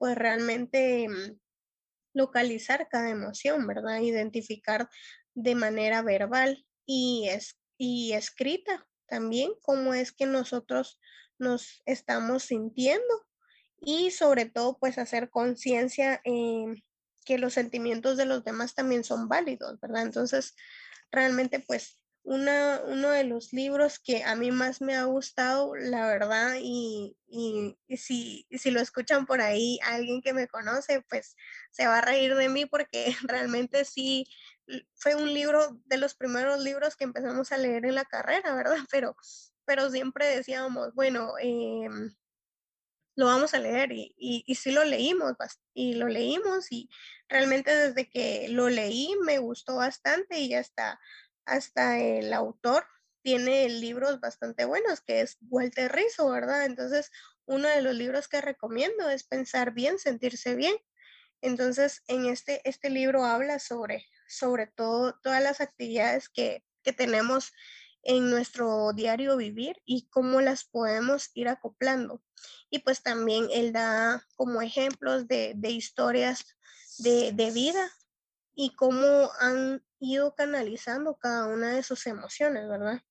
pues 0.00 0.16
realmente 0.16 1.06
mm, 1.08 1.38
localizar 2.14 2.88
cada 2.88 3.10
emoción, 3.10 3.66
¿verdad? 3.66 4.00
Identificar 4.00 4.88
de 5.34 5.54
manera 5.54 6.00
verbal 6.00 6.66
y, 6.86 7.28
es, 7.28 7.60
y 7.76 8.12
escrita 8.14 8.88
también 9.06 9.52
cómo 9.60 9.92
es 9.92 10.12
que 10.12 10.24
nosotros 10.24 10.98
nos 11.38 11.82
estamos 11.84 12.44
sintiendo 12.44 13.26
y 13.80 14.10
sobre 14.10 14.46
todo 14.46 14.78
pues 14.78 14.98
hacer 14.98 15.30
conciencia 15.30 16.20
en 16.24 16.82
que 17.24 17.38
los 17.38 17.54
sentimientos 17.54 18.16
de 18.16 18.26
los 18.26 18.44
demás 18.44 18.74
también 18.74 19.04
son 19.04 19.28
válidos, 19.28 19.78
¿verdad? 19.80 20.02
Entonces, 20.02 20.54
realmente 21.10 21.60
pues 21.60 22.00
una, 22.22 22.80
uno 22.86 23.10
de 23.10 23.24
los 23.24 23.52
libros 23.52 23.98
que 23.98 24.24
a 24.24 24.36
mí 24.36 24.50
más 24.50 24.80
me 24.80 24.94
ha 24.94 25.04
gustado, 25.04 25.74
la 25.74 26.06
verdad, 26.06 26.56
y, 26.60 27.16
y, 27.28 27.76
si, 27.96 28.46
si, 28.50 28.70
lo 28.70 28.80
escuchan 28.80 29.26
por 29.26 29.40
ahí, 29.40 29.78
alguien 29.82 30.20
que 30.20 30.34
me 30.34 30.46
conoce, 30.46 31.02
pues 31.08 31.36
se 31.70 31.86
va 31.86 31.98
a 31.98 32.02
reír 32.02 32.34
de 32.36 32.48
mí 32.48 32.66
porque 32.66 33.06
realmente 33.22 33.84
sí, 33.84 34.26
fue 34.94 35.14
un 35.14 35.32
libro 35.32 35.80
de 35.86 35.96
los 35.98 36.14
primeros 36.14 36.60
libros 36.60 36.96
que 36.96 37.04
empezamos 37.04 37.52
a 37.52 37.58
leer 37.58 37.86
en 37.86 37.94
la 37.94 38.04
carrera, 38.04 38.54
¿verdad? 38.54 38.76
Pero, 38.90 39.16
pero 39.66 39.88
siempre 39.90 40.26
decíamos, 40.26 40.94
bueno, 40.94 41.34
em, 41.38 42.12
lo 43.20 43.26
vamos 43.26 43.52
a 43.52 43.58
leer 43.58 43.92
y, 43.92 44.14
y, 44.16 44.54
sí 44.54 44.72
lo 44.72 44.82
leímos 44.82 45.36
y 45.74 45.92
lo 45.92 46.08
leímos 46.08 46.72
y 46.72 46.88
realmente 47.28 47.70
desde 47.74 48.08
que 48.08 48.48
lo 48.48 48.70
leí 48.70 49.14
me 49.26 49.36
gustó 49.36 49.76
bastante 49.76 50.38
y 50.38 50.48
ya 50.48 50.60
está 50.60 50.98
hasta 51.44 52.00
el 52.00 52.32
autor 52.32 52.86
tiene 53.22 53.68
libros 53.68 54.20
bastante 54.20 54.64
buenos, 54.64 55.02
que 55.02 55.20
es 55.20 55.36
Walter 55.50 55.92
Rizzo, 55.92 56.30
¿verdad? 56.30 56.64
Entonces, 56.64 57.10
uno 57.44 57.68
de 57.68 57.82
los 57.82 57.94
libros 57.94 58.26
que 58.26 58.40
recomiendo 58.40 59.10
es 59.10 59.24
Pensar 59.24 59.74
bien, 59.74 59.98
sentirse 59.98 60.54
bien. 60.54 60.76
Entonces, 61.42 62.02
en 62.08 62.24
este, 62.24 62.66
este 62.66 62.88
libro 62.88 63.26
habla 63.26 63.58
sobre, 63.58 64.06
sobre 64.28 64.66
todo 64.66 65.18
todas 65.22 65.42
las 65.42 65.60
actividades 65.60 66.30
que, 66.30 66.64
que 66.82 66.94
tenemos 66.94 67.52
en 68.02 68.30
nuestro 68.30 68.92
diario 68.92 69.36
vivir 69.36 69.80
y 69.84 70.08
cómo 70.08 70.40
las 70.40 70.64
podemos 70.64 71.30
ir 71.34 71.48
acoplando. 71.48 72.22
Y 72.70 72.80
pues 72.80 73.02
también 73.02 73.46
él 73.52 73.72
da 73.72 74.26
como 74.36 74.62
ejemplos 74.62 75.28
de, 75.28 75.52
de 75.56 75.70
historias 75.70 76.56
de, 76.98 77.32
de, 77.32 77.50
vida 77.50 77.90
y 78.54 78.74
cómo 78.74 79.30
han 79.40 79.82
ido 79.98 80.34
canalizando 80.34 81.16
cada 81.16 81.46
una 81.46 81.74
de 81.74 81.82
sus 81.82 82.06
emociones, 82.06 82.68
¿verdad? 82.68 83.02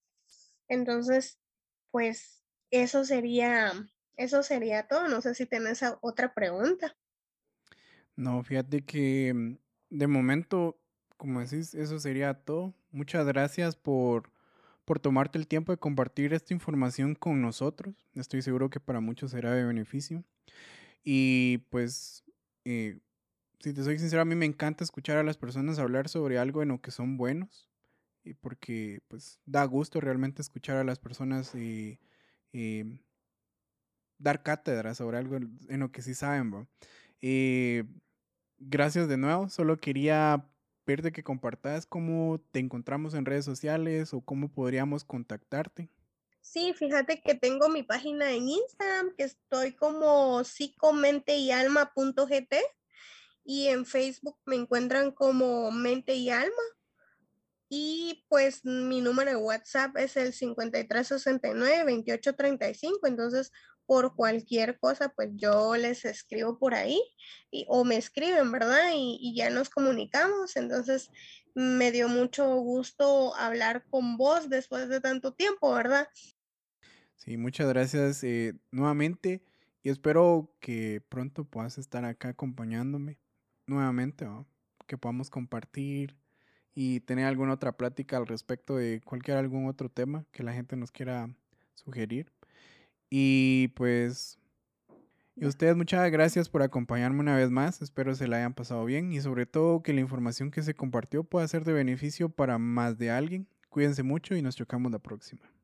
Entonces, 0.67 1.39
pues 1.91 2.43
eso 2.71 3.03
sería 3.05 3.73
eso 4.19 4.43
sería 4.43 4.85
todo. 4.85 5.07
No 5.07 5.21
sé 5.21 5.33
si 5.33 5.45
tienes 5.45 5.81
otra 6.01 6.33
pregunta. 6.33 6.95
No, 8.17 8.43
fíjate 8.43 8.83
que 8.83 9.33
mm, 9.33 9.57
de 9.91 10.07
momento, 10.07 10.77
como 11.15 11.39
decís, 11.39 11.73
eso 11.73 11.99
sería 11.99 12.33
todo. 12.33 12.73
Muchas 12.91 13.25
gracias 13.25 13.77
por, 13.77 14.29
por 14.89 14.99
tomarte 14.99 15.37
el 15.37 15.45
tiempo 15.45 15.71
de 15.71 15.77
compartir 15.77 16.33
esta 16.33 16.51
información 16.51 17.13
con 17.13 17.43
nosotros. 17.43 18.09
Estoy 18.15 18.41
seguro 18.41 18.71
que 18.71 18.79
para 18.79 18.99
muchos 18.99 19.29
será 19.29 19.53
de 19.53 19.63
beneficio. 19.63 20.23
Y 21.03 21.59
pues, 21.69 22.23
eh, 22.65 22.97
si 23.59 23.71
te 23.71 23.83
soy 23.83 23.99
sincero, 23.99 24.23
a 24.23 24.25
mí 24.25 24.33
me 24.33 24.47
encanta 24.47 24.83
escuchar 24.83 25.17
a 25.17 25.23
las 25.23 25.37
personas 25.37 25.77
hablar 25.77 26.09
sobre 26.09 26.39
algo 26.39 26.63
en 26.63 26.69
lo 26.69 26.81
que 26.81 26.89
son 26.89 27.17
buenos. 27.17 27.69
Y 28.23 28.33
porque 28.33 29.01
pues 29.09 29.39
da 29.45 29.63
gusto 29.65 30.01
realmente 30.01 30.41
escuchar 30.41 30.77
a 30.77 30.83
las 30.83 30.97
personas 30.97 31.53
y, 31.53 31.99
dar 34.17 34.41
cátedra 34.41 34.95
sobre 34.95 35.19
algo 35.19 35.35
en 35.35 35.79
lo 35.81 35.91
que 35.91 36.01
sí 36.01 36.15
saben. 36.15 36.67
Eh, 37.21 37.83
gracias 38.57 39.07
de 39.07 39.17
nuevo. 39.17 39.49
Solo 39.49 39.77
quería 39.77 40.49
pedirte 40.89 41.11
que 41.11 41.23
compartas 41.23 41.85
cómo 41.85 42.41
te 42.51 42.57
encontramos 42.57 43.13
en 43.13 43.23
redes 43.23 43.45
sociales 43.45 44.11
o 44.11 44.21
cómo 44.21 44.51
podríamos 44.51 45.03
contactarte. 45.03 45.91
Sí, 46.41 46.73
fíjate 46.73 47.21
que 47.21 47.35
tengo 47.35 47.69
mi 47.69 47.83
página 47.83 48.31
en 48.31 48.49
Instagram, 48.49 49.13
que 49.15 49.25
estoy 49.25 49.73
como 49.73 50.43
psicomenteyalma.gt 50.43 52.55
y 53.43 53.67
en 53.67 53.85
Facebook 53.85 54.39
me 54.47 54.55
encuentran 54.55 55.11
como 55.11 55.69
Mente 55.69 56.15
y 56.15 56.31
Alma. 56.31 56.63
Y 57.69 58.25
pues 58.27 58.65
mi 58.65 59.01
número 59.01 59.29
de 59.29 59.37
WhatsApp 59.37 59.95
es 59.95 60.17
el 60.17 60.33
5369-2835. 60.33 62.97
Entonces, 63.03 63.51
por 63.89 64.15
cualquier 64.15 64.77
cosa, 64.77 65.09
pues 65.09 65.31
yo 65.33 65.75
les 65.75 66.05
escribo 66.05 66.59
por 66.59 66.75
ahí 66.75 67.01
y, 67.49 67.65
o 67.67 67.83
me 67.83 67.97
escriben, 67.97 68.51
¿verdad? 68.51 68.91
Y, 68.93 69.17
y, 69.19 69.33
ya 69.33 69.49
nos 69.49 69.71
comunicamos. 69.71 70.55
Entonces, 70.57 71.09
me 71.55 71.91
dio 71.91 72.07
mucho 72.07 72.55
gusto 72.57 73.35
hablar 73.35 73.83
con 73.89 74.15
vos 74.15 74.47
después 74.47 74.89
de 74.89 75.01
tanto 75.01 75.33
tiempo, 75.33 75.73
¿verdad? 75.73 76.07
Sí, 77.15 77.35
muchas 77.37 77.67
gracias 77.67 78.23
eh, 78.23 78.53
nuevamente 78.69 79.41
y 79.81 79.89
espero 79.89 80.55
que 80.59 81.01
pronto 81.09 81.43
puedas 81.43 81.79
estar 81.79 82.05
acá 82.05 82.29
acompañándome 82.29 83.17
nuevamente, 83.65 84.27
que 84.85 84.99
podamos 84.99 85.31
compartir 85.31 86.15
y 86.75 86.99
tener 86.99 87.25
alguna 87.25 87.53
otra 87.53 87.75
plática 87.75 88.17
al 88.17 88.27
respecto 88.27 88.75
de 88.75 89.01
cualquier 89.01 89.37
algún 89.37 89.67
otro 89.67 89.89
tema 89.89 90.27
que 90.31 90.43
la 90.43 90.53
gente 90.53 90.75
nos 90.75 90.91
quiera 90.91 91.35
sugerir. 91.73 92.31
Y 93.09 93.69
pues, 93.69 94.39
y 95.35 95.45
ustedes 95.45 95.75
muchas 95.75 96.11
gracias 96.11 96.49
por 96.49 96.61
acompañarme 96.61 97.21
una 97.21 97.35
vez 97.35 97.49
más. 97.49 97.81
Espero 97.81 98.13
se 98.13 98.27
la 98.27 98.37
hayan 98.37 98.53
pasado 98.53 98.83
bien 98.85 99.13
y 99.13 99.21
sobre 99.21 99.45
todo 99.45 99.81
que 99.81 99.93
la 99.93 100.01
información 100.01 100.51
que 100.51 100.63
se 100.63 100.73
compartió 100.75 101.23
pueda 101.23 101.47
ser 101.47 101.63
de 101.63 101.73
beneficio 101.73 102.29
para 102.29 102.57
más 102.57 102.97
de 102.97 103.11
alguien. 103.11 103.47
Cuídense 103.69 104.03
mucho 104.03 104.35
y 104.35 104.41
nos 104.41 104.55
chocamos 104.55 104.91
la 104.91 104.99
próxima. 104.99 105.58